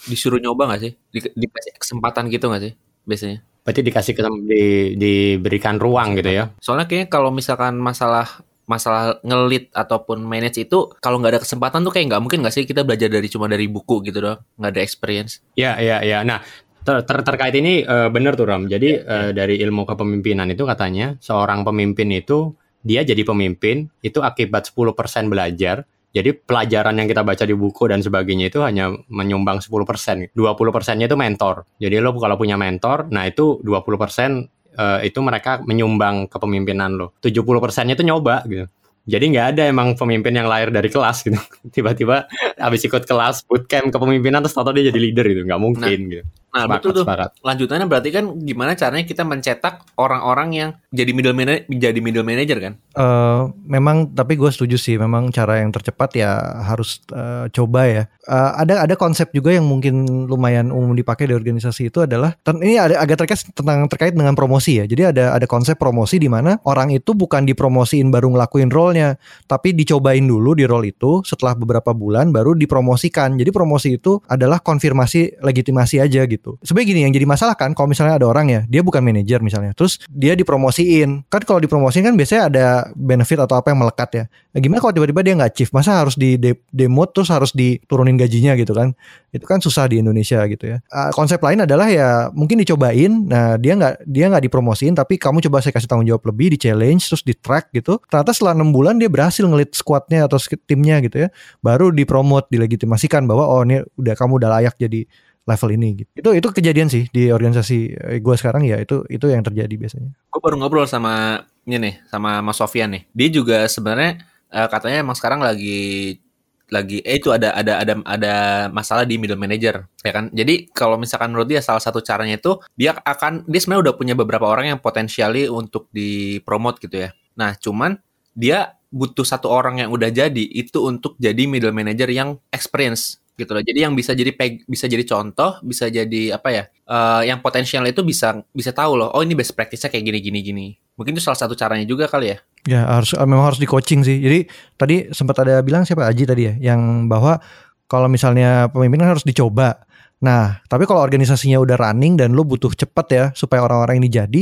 Disuruh 0.05 0.37
nyoba 0.37 0.69
nggak 0.69 0.81
sih? 0.85 0.91
Di, 1.09 1.19
dikasih 1.33 1.73
kesempatan 1.81 2.29
gitu 2.29 2.45
nggak 2.47 2.63
sih 2.63 2.73
biasanya? 3.03 3.41
Berarti 3.65 3.81
dikasih 3.83 4.13
ke, 4.15 4.21
di, 4.47 4.63
diberikan 4.95 5.81
ruang 5.81 6.15
gitu 6.15 6.29
ya. 6.29 6.53
Soalnya 6.61 6.85
kayaknya 6.85 7.07
kalau 7.09 7.29
misalkan 7.33 7.75
masalah 7.81 8.45
masalah 8.69 9.17
ngelit 9.25 9.73
ataupun 9.73 10.21
manage 10.21 10.61
itu 10.61 10.93
kalau 11.01 11.17
nggak 11.17 11.33
ada 11.33 11.41
kesempatan 11.41 11.81
tuh 11.81 11.89
kayak 11.89 12.13
nggak 12.13 12.21
mungkin 12.21 12.45
nggak 12.45 12.53
sih 12.53 12.69
kita 12.69 12.85
belajar 12.85 13.09
dari 13.09 13.25
cuma 13.25 13.49
dari 13.49 13.65
buku 13.65 14.05
gitu 14.05 14.21
doang 14.21 14.45
nggak 14.61 14.71
ada 14.77 14.81
experience 14.85 15.41
Ya, 15.57 15.73
ya, 15.81 16.05
ya. 16.05 16.21
Nah, 16.21 16.45
ter- 16.85 17.01
ter- 17.01 17.25
terkait 17.25 17.57
ini 17.57 17.81
eh, 17.81 18.09
benar 18.13 18.37
tuh 18.37 18.45
Ram. 18.45 18.69
Jadi 18.69 18.89
eh, 18.93 19.29
dari 19.33 19.57
ilmu 19.65 19.89
kepemimpinan 19.89 20.53
itu 20.53 20.69
katanya 20.69 21.17
seorang 21.17 21.65
pemimpin 21.65 22.13
itu 22.13 22.53
dia 22.83 23.03
jadi 23.03 23.21
pemimpin 23.27 23.91
itu 23.99 24.23
akibat 24.23 24.71
10% 24.71 24.95
belajar. 25.27 25.83
Jadi 26.09 26.33
pelajaran 26.33 26.97
yang 26.97 27.05
kita 27.05 27.21
baca 27.21 27.45
di 27.45 27.53
buku 27.53 27.85
dan 27.85 28.01
sebagainya 28.01 28.49
itu 28.49 28.65
hanya 28.65 28.89
menyumbang 29.13 29.61
10%. 29.61 30.33
20%-nya 30.33 31.05
itu 31.05 31.13
mentor. 31.13 31.69
Jadi 31.77 31.95
lo 32.01 32.17
kalau 32.17 32.33
punya 32.33 32.57
mentor, 32.57 33.13
nah 33.13 33.29
itu 33.29 33.61
20% 33.61 34.49
eh, 34.73 34.99
itu 35.05 35.19
mereka 35.21 35.61
menyumbang 35.61 36.25
kepemimpinan 36.25 36.97
lo. 36.97 37.13
70%-nya 37.21 37.93
itu 37.93 38.01
nyoba 38.01 38.41
gitu. 38.49 38.65
Jadi 39.09 39.25
nggak 39.33 39.47
ada 39.57 39.63
emang 39.65 39.97
pemimpin 39.97 40.33
yang 40.37 40.45
lahir 40.45 40.69
dari 40.69 40.89
kelas 40.89 41.25
gitu. 41.25 41.37
Tiba-tiba 41.75 42.29
habis 42.57 42.81
ikut 42.85 43.09
kelas 43.09 43.45
bootcamp 43.49 43.89
kepemimpinan 43.89 44.45
terus 44.45 44.53
tahu 44.53 44.69
dia 44.73 44.93
jadi 44.93 44.99
leader 45.01 45.25
gitu. 45.29 45.41
Nggak 45.45 45.61
mungkin 45.61 45.99
gitu. 46.09 46.23
Nah 46.49 46.65
Sepakat, 46.65 46.81
betul 46.81 46.91
tuh. 46.91 47.05
sepakat. 47.05 47.29
lanjutannya 47.45 47.85
berarti 47.85 48.09
kan 48.09 48.25
gimana 48.41 48.71
caranya 48.73 49.05
kita 49.05 49.23
mencetak 49.25 49.85
orang-orang 49.97 50.49
yang 50.55 50.69
jadi 50.89 51.11
middle 51.13 51.37
manager 51.37 51.69
jadi 51.69 51.99
middle 52.01 52.25
manager 52.25 52.57
kan? 52.57 52.73
Eh, 52.97 53.41
memang 53.69 54.09
tapi 54.11 54.33
gue 54.33 54.49
setuju 54.49 54.75
sih. 54.81 54.97
Memang 54.97 55.29
cara 55.29 55.61
yang 55.61 55.69
tercepat 55.69 56.17
ya 56.17 56.31
harus 56.65 56.97
eh, 57.13 57.45
coba 57.53 57.85
ya. 57.85 58.03
Eh, 58.25 58.51
ada 58.65 58.87
ada 58.87 58.95
konsep 58.97 59.29
juga 59.29 59.53
yang 59.53 59.69
mungkin 59.69 60.25
lumayan 60.25 60.73
umum 60.73 60.97
dipakai 60.97 61.29
di 61.29 61.35
organisasi 61.35 61.93
itu 61.93 62.01
adalah 62.01 62.33
ini 62.63 62.81
ada 62.81 62.97
agak 62.97 63.21
terkait 63.21 63.45
tentang 63.53 63.85
terkait 63.85 64.13
dengan 64.15 64.33
promosi 64.33 64.81
ya. 64.81 64.85
Jadi 64.89 65.13
ada 65.13 65.37
ada 65.37 65.45
konsep 65.45 65.77
promosi 65.77 66.17
di 66.17 66.25
mana 66.31 66.57
orang 66.65 66.89
itu 66.89 67.13
bukan 67.13 67.45
dipromosiin 67.45 68.09
baru 68.09 68.31
ngelakuin 68.33 68.71
role-nya 68.73 69.21
tapi 69.45 69.77
dicobain 69.77 70.25
dulu 70.25 70.57
di 70.57 70.65
role 70.65 70.89
itu. 70.89 71.21
Setelah 71.21 71.53
beberapa 71.53 71.93
bulan 71.93 72.33
baru 72.33 72.57
dipromosikan. 72.57 73.37
Jadi 73.37 73.53
promosi 73.53 74.01
itu 74.01 74.17
adalah 74.25 74.57
konfirmasi 74.63 75.43
legitimasi 75.43 76.01
aja 76.01 76.25
gitu 76.25 76.38
sebenarnya 76.63 76.87
gini 76.91 76.99
yang 77.07 77.13
jadi 77.13 77.25
masalah 77.27 77.55
kan 77.55 77.71
kalau 77.75 77.91
misalnya 77.91 78.17
ada 78.19 78.27
orang 78.27 78.47
ya 78.49 78.61
dia 78.65 78.81
bukan 78.81 79.03
manajer 79.03 79.39
misalnya 79.43 79.75
terus 79.75 80.01
dia 80.09 80.33
dipromosiin. 80.33 81.27
Kan 81.27 81.41
kalau 81.43 81.59
dipromosiin 81.61 82.05
kan 82.07 82.15
biasanya 82.15 82.43
ada 82.49 82.65
benefit 82.95 83.39
atau 83.39 83.59
apa 83.59 83.71
yang 83.71 83.79
melekat 83.83 84.09
ya. 84.15 84.23
Nah, 84.55 84.59
gimana 84.59 84.79
kalau 84.81 84.93
tiba-tiba 84.95 85.21
dia 85.21 85.33
nggak 85.37 85.53
chief 85.53 85.69
masa 85.75 86.01
harus 86.01 86.17
di 86.17 86.39
de- 86.39 86.59
demote 86.73 87.13
terus 87.13 87.29
harus 87.29 87.51
diturunin 87.53 88.17
gajinya 88.17 88.57
gitu 88.57 88.73
kan? 88.73 88.95
Itu 89.29 89.45
kan 89.45 89.61
susah 89.61 89.85
di 89.87 90.01
Indonesia 90.01 90.41
gitu 90.49 90.65
ya. 90.65 90.77
Ah, 90.89 91.13
konsep 91.13 91.37
lain 91.39 91.63
adalah 91.63 91.87
ya 91.91 92.33
mungkin 92.33 92.57
dicobain 92.61 93.29
nah 93.29 93.59
dia 93.59 93.77
nggak 93.77 94.07
dia 94.07 94.25
nggak 94.31 94.43
dipromosiin 94.49 94.97
tapi 94.97 95.21
kamu 95.21 95.43
coba 95.45 95.61
saya 95.61 95.75
kasih 95.75 95.85
tanggung 95.85 96.09
jawab 96.09 96.25
lebih 96.31 96.55
di 96.55 96.57
challenge 96.57 97.05
terus 97.11 97.21
di 97.21 97.37
track 97.37 97.71
gitu. 97.75 98.01
Ternyata 98.09 98.31
setelah 98.33 98.57
enam 98.57 98.73
bulan 98.73 98.97
dia 98.97 99.11
berhasil 99.11 99.45
ngelit 99.45 99.75
squadnya 99.75 100.25
atau 100.25 100.37
timnya 100.65 101.01
gitu 101.03 101.25
ya 101.25 101.29
baru 101.59 101.91
dipromot 101.93 102.47
dilegitimasikan 102.49 103.25
bahwa 103.27 103.45
oh 103.45 103.61
ini 103.65 103.83
udah 103.99 104.13
kamu 104.15 104.39
udah 104.41 104.49
layak 104.59 104.75
jadi 104.79 105.05
level 105.49 105.69
ini 105.73 106.05
gitu. 106.05 106.11
Itu 106.13 106.29
itu 106.37 106.47
kejadian 106.53 106.87
sih 106.93 107.09
di 107.09 107.33
organisasi 107.33 107.77
gue 108.21 108.35
sekarang 108.37 108.69
ya 108.69 108.77
itu 108.77 109.01
itu 109.09 109.25
yang 109.25 109.41
terjadi 109.41 109.73
biasanya. 109.73 110.13
Gue 110.29 110.41
baru 110.41 110.61
ngobrol 110.61 110.85
sama 110.85 111.41
ini 111.65 111.77
nih 111.81 111.95
sama 112.13 112.45
Mas 112.45 112.61
Sofian 112.61 112.93
nih. 112.93 113.03
Dia 113.17 113.27
juga 113.33 113.57
sebenarnya 113.65 114.21
eh, 114.53 114.67
katanya 114.69 115.01
emang 115.01 115.17
sekarang 115.17 115.41
lagi 115.41 116.21
lagi 116.69 117.01
eh 117.01 117.17
itu 117.17 117.33
ada 117.33 117.57
ada 117.57 117.81
ada 117.81 117.93
ada 118.05 118.33
masalah 118.69 119.01
di 119.01 119.17
middle 119.17 119.41
manager 119.41 119.89
ya 120.05 120.11
kan? 120.13 120.29
Jadi 120.29 120.69
kalau 120.69 121.01
misalkan 121.01 121.33
menurut 121.33 121.49
dia 121.49 121.65
salah 121.65 121.81
satu 121.81 121.99
caranya 122.05 122.37
itu 122.37 122.61
dia 122.77 122.93
akan 122.93 123.49
dia 123.49 123.59
sebenarnya 123.59 123.89
udah 123.89 123.95
punya 123.97 124.13
beberapa 124.13 124.45
orang 124.45 124.77
yang 124.77 124.79
potensiali 124.79 125.49
untuk 125.49 125.89
dipromot 125.89 126.77
gitu 126.77 127.09
ya. 127.09 127.09
Nah 127.33 127.57
cuman 127.57 127.97
dia 128.37 128.77
butuh 128.89 129.25
satu 129.25 129.49
orang 129.49 129.85
yang 129.85 129.89
udah 129.93 130.09
jadi 130.09 130.45
itu 130.49 130.81
untuk 130.81 131.13
jadi 131.21 131.45
middle 131.45 131.73
manager 131.73 132.09
yang 132.09 132.41
experience 132.49 133.18
gitu 133.39 133.55
loh 133.55 133.63
jadi 133.63 133.87
yang 133.87 133.95
bisa 133.95 134.11
jadi 134.11 134.35
peg, 134.35 134.67
bisa 134.67 134.91
jadi 134.91 135.07
contoh 135.07 135.63
bisa 135.63 135.87
jadi 135.87 136.35
apa 136.35 136.49
ya 136.51 136.63
eh, 136.67 137.21
yang 137.31 137.39
potensial 137.39 137.87
itu 137.87 138.03
bisa 138.03 138.43
bisa 138.51 138.75
tahu 138.75 138.99
loh 138.99 139.09
oh 139.15 139.23
ini 139.23 139.39
best 139.39 139.55
practice-nya 139.55 139.87
kayak 139.87 140.03
gini 140.11 140.19
gini 140.19 140.39
gini 140.43 140.67
mungkin 140.99 141.15
itu 141.15 141.23
salah 141.23 141.39
satu 141.39 141.55
caranya 141.55 141.87
juga 141.87 142.11
kali 142.11 142.35
ya 142.35 142.43
Ya 142.67 142.83
harus 142.83 143.15
memang 143.15 143.47
harus 143.47 143.61
di 143.61 143.67
coaching 143.69 144.03
sih. 144.03 144.19
Jadi 144.19 144.39
tadi 144.75 144.95
sempat 145.15 145.39
ada 145.47 145.63
bilang 145.63 145.87
siapa 145.87 146.03
Aji 146.03 146.27
tadi 146.27 146.43
ya, 146.51 146.73
yang 146.73 147.07
bahwa 147.07 147.39
kalau 147.87 148.11
misalnya 148.11 148.67
pemimpin 148.67 148.99
kan 148.99 149.15
harus 149.15 149.23
dicoba. 149.23 149.87
Nah, 150.19 150.59
tapi 150.67 150.83
kalau 150.83 150.99
organisasinya 150.99 151.55
udah 151.63 151.79
running 151.79 152.19
dan 152.19 152.35
lo 152.35 152.43
butuh 152.43 152.75
cepat 152.75 153.07
ya 153.07 153.25
supaya 153.31 153.63
orang-orang 153.63 154.03
ini 154.03 154.11
jadi, 154.11 154.41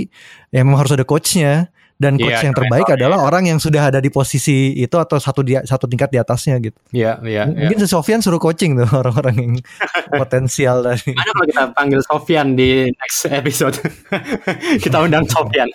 ya 0.50 0.66
memang 0.66 0.82
harus 0.82 0.98
ada 0.98 1.06
coachnya. 1.06 1.70
Dan 1.98 2.14
coach 2.16 2.30
Iya, 2.30 2.46
yang 2.46 2.54
ada 2.54 2.60
terbaik 2.62 2.86
mentornya. 2.86 3.02
adalah 3.10 3.18
orang 3.26 3.44
yang 3.50 3.58
sudah 3.58 3.90
ada 3.90 3.98
di 3.98 4.14
posisi 4.14 4.70
itu 4.72 4.94
atau 4.96 5.18
satu 5.18 5.42
dia 5.42 5.66
satu 5.66 5.90
tingkat 5.90 6.14
di 6.14 6.22
atasnya 6.22 6.62
gitu. 6.62 6.78
Iya, 6.94 7.18
iya. 7.26 7.50
iya. 7.50 7.66
Mungkin 7.66 7.82
si 7.82 7.90
Sofian 7.90 8.22
suruh 8.22 8.38
coaching 8.38 8.78
tuh 8.78 8.86
orang-orang 9.02 9.36
yang 9.36 9.54
potensial 10.08 10.86
tadi. 10.86 11.18
Mana 11.18 11.32
kalau 11.34 11.48
kita 11.50 11.64
panggil 11.74 12.00
Sofian 12.06 12.54
di 12.54 12.94
next 12.94 13.26
episode? 13.28 13.76
kita 14.86 14.98
undang 15.02 15.26
Sofian. 15.26 15.66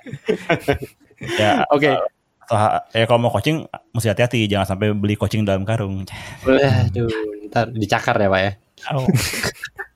Ya, 1.18 1.66
Oke. 1.74 1.90
atau- 1.90 2.82
ya 2.92 3.04
kalau 3.06 3.18
mau 3.18 3.30
coaching 3.30 3.66
mesti 3.90 4.08
hati-hati 4.10 4.46
jangan 4.46 4.78
sampai 4.78 4.94
beli 4.94 5.18
coaching 5.18 5.42
dalam 5.42 5.66
karung. 5.66 6.06
Waduh, 6.46 7.10
ntar 7.50 7.66
dicakar 7.70 8.14
ya 8.14 8.30
Pak 8.30 8.40
ya. 8.40 8.52
Oh. 8.94 9.06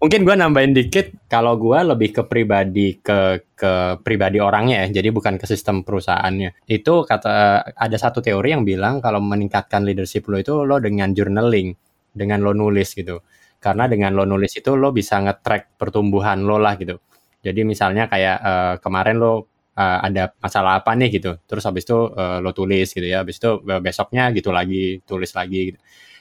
Mungkin 0.00 0.20
gua 0.24 0.36
nambahin 0.36 0.76
dikit 0.76 1.16
kalau 1.32 1.56
gua 1.56 1.82
lebih 1.82 2.12
ke 2.12 2.22
pribadi 2.28 3.00
ke 3.00 3.40
ke 3.56 3.72
pribadi 4.04 4.38
orangnya 4.38 4.86
ya, 4.86 5.00
jadi 5.00 5.08
bukan 5.12 5.40
ke 5.40 5.46
sistem 5.48 5.82
perusahaannya. 5.82 6.64
Itu 6.68 7.08
kata 7.08 7.64
ada 7.72 7.96
satu 7.96 8.20
teori 8.20 8.52
yang 8.54 8.62
bilang 8.68 9.00
kalau 9.00 9.18
meningkatkan 9.24 9.82
leadership 9.84 10.28
lo 10.28 10.36
itu 10.38 10.62
lo 10.62 10.76
dengan 10.78 11.10
journaling, 11.16 11.72
dengan 12.12 12.44
lo 12.44 12.52
nulis 12.52 12.92
gitu. 12.94 13.24
Karena 13.58 13.90
dengan 13.90 14.14
lo 14.14 14.22
nulis 14.28 14.54
itu 14.54 14.76
lo 14.78 14.94
bisa 14.94 15.18
nge-track 15.18 15.80
pertumbuhan 15.80 16.44
lo 16.46 16.60
lah 16.60 16.78
gitu. 16.78 17.00
Jadi 17.42 17.60
misalnya 17.66 18.06
kayak 18.06 18.38
eh, 18.42 18.74
kemarin 18.82 19.16
lo 19.18 19.32
uh, 19.78 19.98
ada 20.02 20.34
masalah 20.42 20.82
apa 20.82 20.92
nih 20.98 21.08
gitu. 21.22 21.38
Terus 21.46 21.62
habis 21.64 21.86
itu 21.86 21.98
uh, 22.10 22.42
lo 22.42 22.50
tulis 22.50 22.90
gitu 22.90 23.06
ya. 23.06 23.22
Habis 23.22 23.38
itu 23.38 23.50
besoknya 23.62 24.34
gitu 24.34 24.50
lagi 24.50 24.98
tulis 25.06 25.30
lagi 25.38 25.60
gitu. 25.74 25.78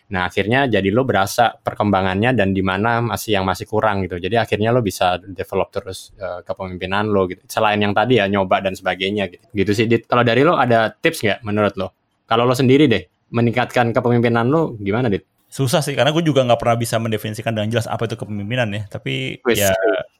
Nah, 0.08 0.32
akhirnya 0.32 0.72
jadi 0.72 0.88
lo 0.88 1.04
berasa 1.04 1.52
perkembangannya 1.52 2.32
dan 2.32 2.56
di 2.56 2.64
mana 2.64 3.04
masih 3.04 3.36
yang 3.36 3.44
masih 3.44 3.68
kurang 3.68 4.08
gitu. 4.08 4.16
Jadi 4.24 4.40
akhirnya 4.40 4.72
lo 4.72 4.80
bisa 4.80 5.20
develop 5.20 5.68
terus 5.76 6.16
uh, 6.16 6.40
kepemimpinan 6.48 7.12
lo 7.12 7.28
gitu. 7.28 7.44
Selain 7.52 7.76
yang 7.76 7.92
tadi 7.92 8.24
ya 8.24 8.32
nyoba 8.32 8.64
dan 8.64 8.72
sebagainya 8.72 9.28
gitu. 9.28 9.44
Gitu 9.52 9.72
sih. 9.76 9.86
Dit. 9.92 10.08
Kalau 10.08 10.24
dari 10.24 10.48
lo 10.48 10.56
ada 10.56 10.88
tips 10.96 11.28
nggak 11.28 11.40
menurut 11.44 11.76
lo? 11.76 11.88
Kalau 12.24 12.48
lo 12.48 12.56
sendiri 12.56 12.88
deh 12.88 13.04
meningkatkan 13.36 13.92
kepemimpinan 13.92 14.48
lo 14.48 14.80
gimana, 14.80 15.12
Dit? 15.12 15.28
Susah 15.48 15.84
sih 15.84 15.96
karena 15.96 16.12
gue 16.16 16.24
juga 16.24 16.44
nggak 16.44 16.60
pernah 16.60 16.78
bisa 16.80 16.96
mendefinisikan 17.00 17.56
dengan 17.56 17.72
jelas 17.72 17.88
apa 17.88 18.08
itu 18.08 18.16
kepemimpinan 18.16 18.68
ya. 18.72 18.84
Tapi 18.88 19.44
Wis. 19.44 19.60
ya 19.60 19.72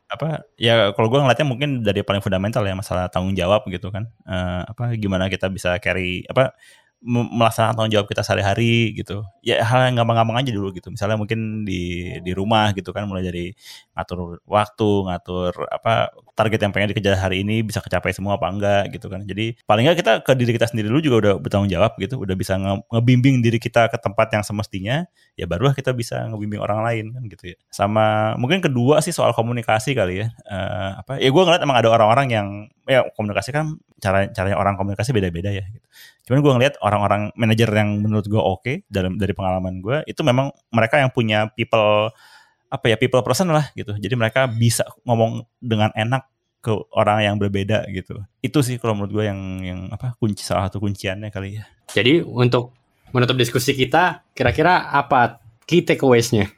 apa 0.08 0.48
ya 0.56 0.96
kalau 0.96 1.12
gue 1.12 1.20
ngeliatnya 1.20 1.48
mungkin 1.48 1.70
dari 1.84 2.00
paling 2.00 2.24
fundamental 2.24 2.64
ya 2.64 2.76
masalah 2.76 3.08
tanggung 3.08 3.36
jawab 3.36 3.64
gitu 3.72 3.88
kan. 3.88 4.08
Eh, 4.28 4.62
apa 4.68 4.96
gimana 5.00 5.32
kita 5.32 5.48
bisa 5.48 5.80
carry 5.80 6.28
apa 6.28 6.56
melaksanakan 7.06 7.78
tanggung 7.78 7.94
jawab 7.94 8.08
kita 8.10 8.26
sehari-hari 8.26 8.98
gitu. 8.98 9.22
Ya 9.46 9.62
hal 9.62 9.86
yang 9.94 10.02
gampang-gampang 10.02 10.42
aja 10.42 10.50
dulu 10.50 10.74
gitu. 10.74 10.90
Misalnya 10.90 11.16
mungkin 11.16 11.62
di 11.62 12.10
di 12.26 12.32
rumah 12.34 12.74
gitu 12.74 12.90
kan 12.90 13.06
mulai 13.06 13.22
dari 13.22 13.54
ngatur 13.94 14.42
waktu, 14.50 14.90
ngatur 15.06 15.52
apa 15.70 16.10
target 16.34 16.60
yang 16.66 16.74
pengen 16.74 16.94
dikejar 16.94 17.18
hari 17.18 17.46
ini 17.46 17.62
bisa 17.62 17.82
kecapai 17.82 18.14
semua 18.18 18.38
apa 18.42 18.50
enggak 18.50 18.84
gitu 18.98 19.10
kan. 19.14 19.22
Jadi 19.26 19.58
paling 19.70 19.86
enggak 19.86 19.98
kita 20.02 20.12
ke 20.26 20.32
diri 20.34 20.52
kita 20.58 20.66
sendiri 20.70 20.90
dulu 20.90 21.02
juga 21.02 21.18
udah 21.22 21.34
bertanggung 21.38 21.70
jawab 21.70 21.94
gitu, 22.02 22.18
udah 22.18 22.36
bisa 22.38 22.58
nge- 22.58 22.86
ngebimbing 22.94 23.46
diri 23.46 23.58
kita 23.62 23.90
ke 23.94 23.98
tempat 24.02 24.34
yang 24.34 24.44
semestinya, 24.46 25.06
ya 25.38 25.46
barulah 25.46 25.74
kita 25.78 25.94
bisa 25.94 26.26
ngebimbing 26.34 26.62
orang 26.62 26.82
lain 26.82 27.06
kan 27.14 27.24
gitu 27.30 27.44
ya. 27.54 27.58
Sama 27.70 28.34
mungkin 28.42 28.62
kedua 28.62 29.02
sih 29.06 29.14
soal 29.14 29.34
komunikasi 29.38 29.94
kali 29.94 30.26
ya. 30.26 30.28
Eh, 30.50 30.92
apa 31.06 31.22
ya 31.22 31.30
gue 31.30 31.44
ngeliat 31.46 31.62
emang 31.62 31.78
ada 31.78 31.90
orang-orang 31.94 32.28
yang 32.34 32.48
ya 32.88 33.04
komunikasi 33.14 33.52
kan 33.52 33.78
cara 34.00 34.32
caranya 34.32 34.58
orang 34.58 34.80
komunikasi 34.80 35.12
beda-beda 35.12 35.52
ya 35.52 35.68
gitu. 35.68 35.86
Cuman 36.28 36.40
gue 36.44 36.54
ngeliat 36.60 36.76
orang-orang 36.82 37.22
manajer 37.36 37.70
yang 37.72 38.02
menurut 38.02 38.26
gue 38.26 38.40
oke 38.40 38.74
dalam 38.88 39.20
dari 39.20 39.36
pengalaman 39.36 39.84
gue 39.84 40.08
itu 40.08 40.24
memang 40.24 40.50
mereka 40.72 41.04
yang 41.04 41.12
punya 41.12 41.52
people 41.54 42.12
apa 42.68 42.86
ya 42.92 42.96
people 43.00 43.24
person 43.24 43.52
lah 43.52 43.72
gitu. 43.76 43.96
Jadi 43.96 44.16
mereka 44.16 44.48
bisa 44.48 44.84
ngomong 45.08 45.44
dengan 45.60 45.92
enak 45.96 46.28
ke 46.60 46.74
orang 46.96 47.24
yang 47.24 47.36
berbeda 47.40 47.88
gitu. 47.96 48.20
Itu 48.44 48.60
sih 48.60 48.76
kalau 48.76 48.98
menurut 48.98 49.14
gue 49.14 49.26
yang 49.28 49.40
yang 49.64 49.80
apa 49.88 50.20
kunci 50.20 50.44
salah 50.44 50.68
satu 50.68 50.84
kunciannya 50.84 51.32
kali 51.32 51.62
ya. 51.62 51.64
Jadi 51.96 52.24
untuk 52.24 52.76
menutup 53.16 53.40
diskusi 53.40 53.72
kita, 53.72 54.28
kira-kira 54.36 54.92
apa 54.92 55.40
key 55.64 55.84
takeaways-nya? 55.84 56.52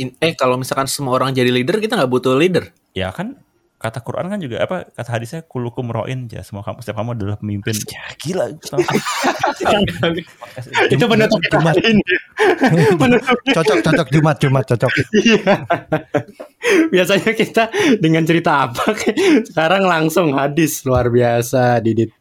In- 0.00 0.16
eh 0.18 0.34
kalau 0.34 0.58
misalkan 0.58 0.90
semua 0.90 1.14
orang 1.14 1.36
jadi 1.36 1.52
leader 1.52 1.78
kita 1.78 2.00
nggak 2.00 2.10
butuh 2.10 2.34
leader. 2.34 2.72
Ya 2.96 3.12
kan 3.12 3.36
kata 3.82 3.98
Quran 4.06 4.30
kan 4.30 4.38
juga 4.38 4.62
apa 4.62 4.86
kata 4.94 5.10
hadisnya 5.18 5.42
kulukum 5.42 5.90
roin 5.90 6.30
ya 6.30 6.46
semua 6.46 6.62
kamu 6.62 6.78
setiap 6.78 7.02
kamu 7.02 7.18
adalah 7.18 7.36
pemimpin. 7.42 7.74
Ya 7.90 8.06
gila. 8.14 8.46
Itu 10.94 11.04
penutup 11.10 11.42
Jumat. 11.50 11.74
hari 11.74 11.98
ini. 11.98 12.04
Penutup 13.02 13.38
Cocok 13.50 13.78
cocok 13.82 14.08
Jumat 14.14 14.36
Jumat 14.38 14.64
cocok. 14.70 14.92
Iya. 15.18 15.66
Biasanya 16.94 17.32
kita 17.34 17.64
dengan 17.98 18.22
cerita 18.22 18.70
apa 18.70 18.94
sekarang 19.50 19.90
langsung 19.90 20.30
hadis 20.38 20.86
luar 20.86 21.10
biasa 21.10 21.82
Didit. 21.82 22.14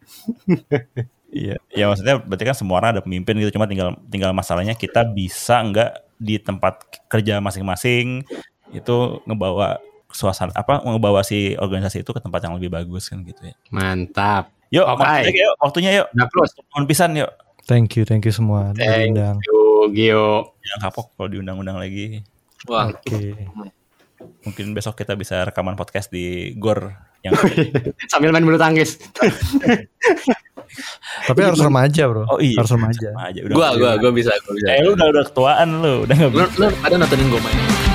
Iya, 1.31 1.55
ya 1.71 1.87
maksudnya 1.87 2.19
berarti 2.19 2.43
kan 2.43 2.57
semua 2.57 2.83
orang 2.83 2.99
ada 2.99 3.03
pemimpin 3.05 3.39
gitu, 3.39 3.55
cuma 3.55 3.63
tinggal 3.63 3.95
tinggal 4.11 4.35
masalahnya 4.35 4.75
kita 4.75 5.07
bisa 5.07 5.63
nggak 5.63 6.03
di 6.19 6.35
tempat 6.43 6.83
kerja 7.07 7.39
masing-masing 7.39 8.27
itu 8.75 8.95
ngebawa 9.23 9.79
suasana 10.11 10.51
apa 10.53 10.83
ngebawa 10.83 11.21
si 11.21 11.55
organisasi 11.55 12.03
itu 12.03 12.11
ke 12.11 12.19
tempat 12.19 12.43
yang 12.43 12.55
lebih 12.55 12.69
bagus 12.69 13.07
kan 13.07 13.23
gitu 13.23 13.41
ya. 13.43 13.55
Mantap. 13.69 14.51
Yuk, 14.71 14.87
Oke. 14.87 15.03
waktunya 15.03 15.31
yuk, 15.35 15.53
waktunya 15.59 15.91
yuk. 15.99 16.07
Nah, 16.15 16.25
terus. 16.31 16.51
Mohon 16.71 16.85
pisan 16.87 17.11
yuk. 17.15 17.31
Thank 17.67 17.93
you 17.93 18.03
thank 18.03 18.23
you 18.23 18.33
semua 18.33 18.71
udah 18.71 18.79
Thank 18.79 19.13
diundang. 19.13 19.37
Yo, 19.43 19.57
Gio. 19.91 20.27
Jangan 20.59 20.79
kapok 20.87 21.05
kalau 21.13 21.29
diundang-undang 21.29 21.77
lagi. 21.77 22.23
Wah, 22.65 22.89
Oke. 22.89 23.35
Mungkin 24.45 24.71
besok 24.71 24.95
kita 24.95 25.17
bisa 25.17 25.41
rekaman 25.43 25.73
podcast 25.73 26.07
di 26.07 26.53
Gor 26.55 26.93
yang 27.21 27.33
Sambil 28.11 28.29
main 28.29 28.45
bulu 28.45 28.57
tangkis. 28.57 28.97
Tapi 31.27 31.39
harus 31.43 31.59
remaja 31.59 32.07
bro. 32.07 32.23
Oh 32.29 32.39
iya, 32.39 32.55
Harus 32.55 32.71
remaja. 32.71 33.11
sama 33.11 33.27
aja 33.27 33.39
udah. 33.43 33.55
gua 33.57 33.69
gua 33.75 33.91
gua 33.99 34.11
bisa 34.15 34.31
gua 34.45 34.53
bisa. 34.55 34.65
Eh 34.71 34.81
lu 34.81 34.95
udah 34.95 35.07
udah 35.11 35.23
ketuaan 35.27 35.67
lu, 35.83 35.93
udah 36.07 36.15
nggak 36.15 36.31
Lu, 36.31 36.45
lu 36.47 36.65
ada 36.79 36.95
nontonin 36.95 37.27
gue 37.27 37.41
main? 37.43 37.90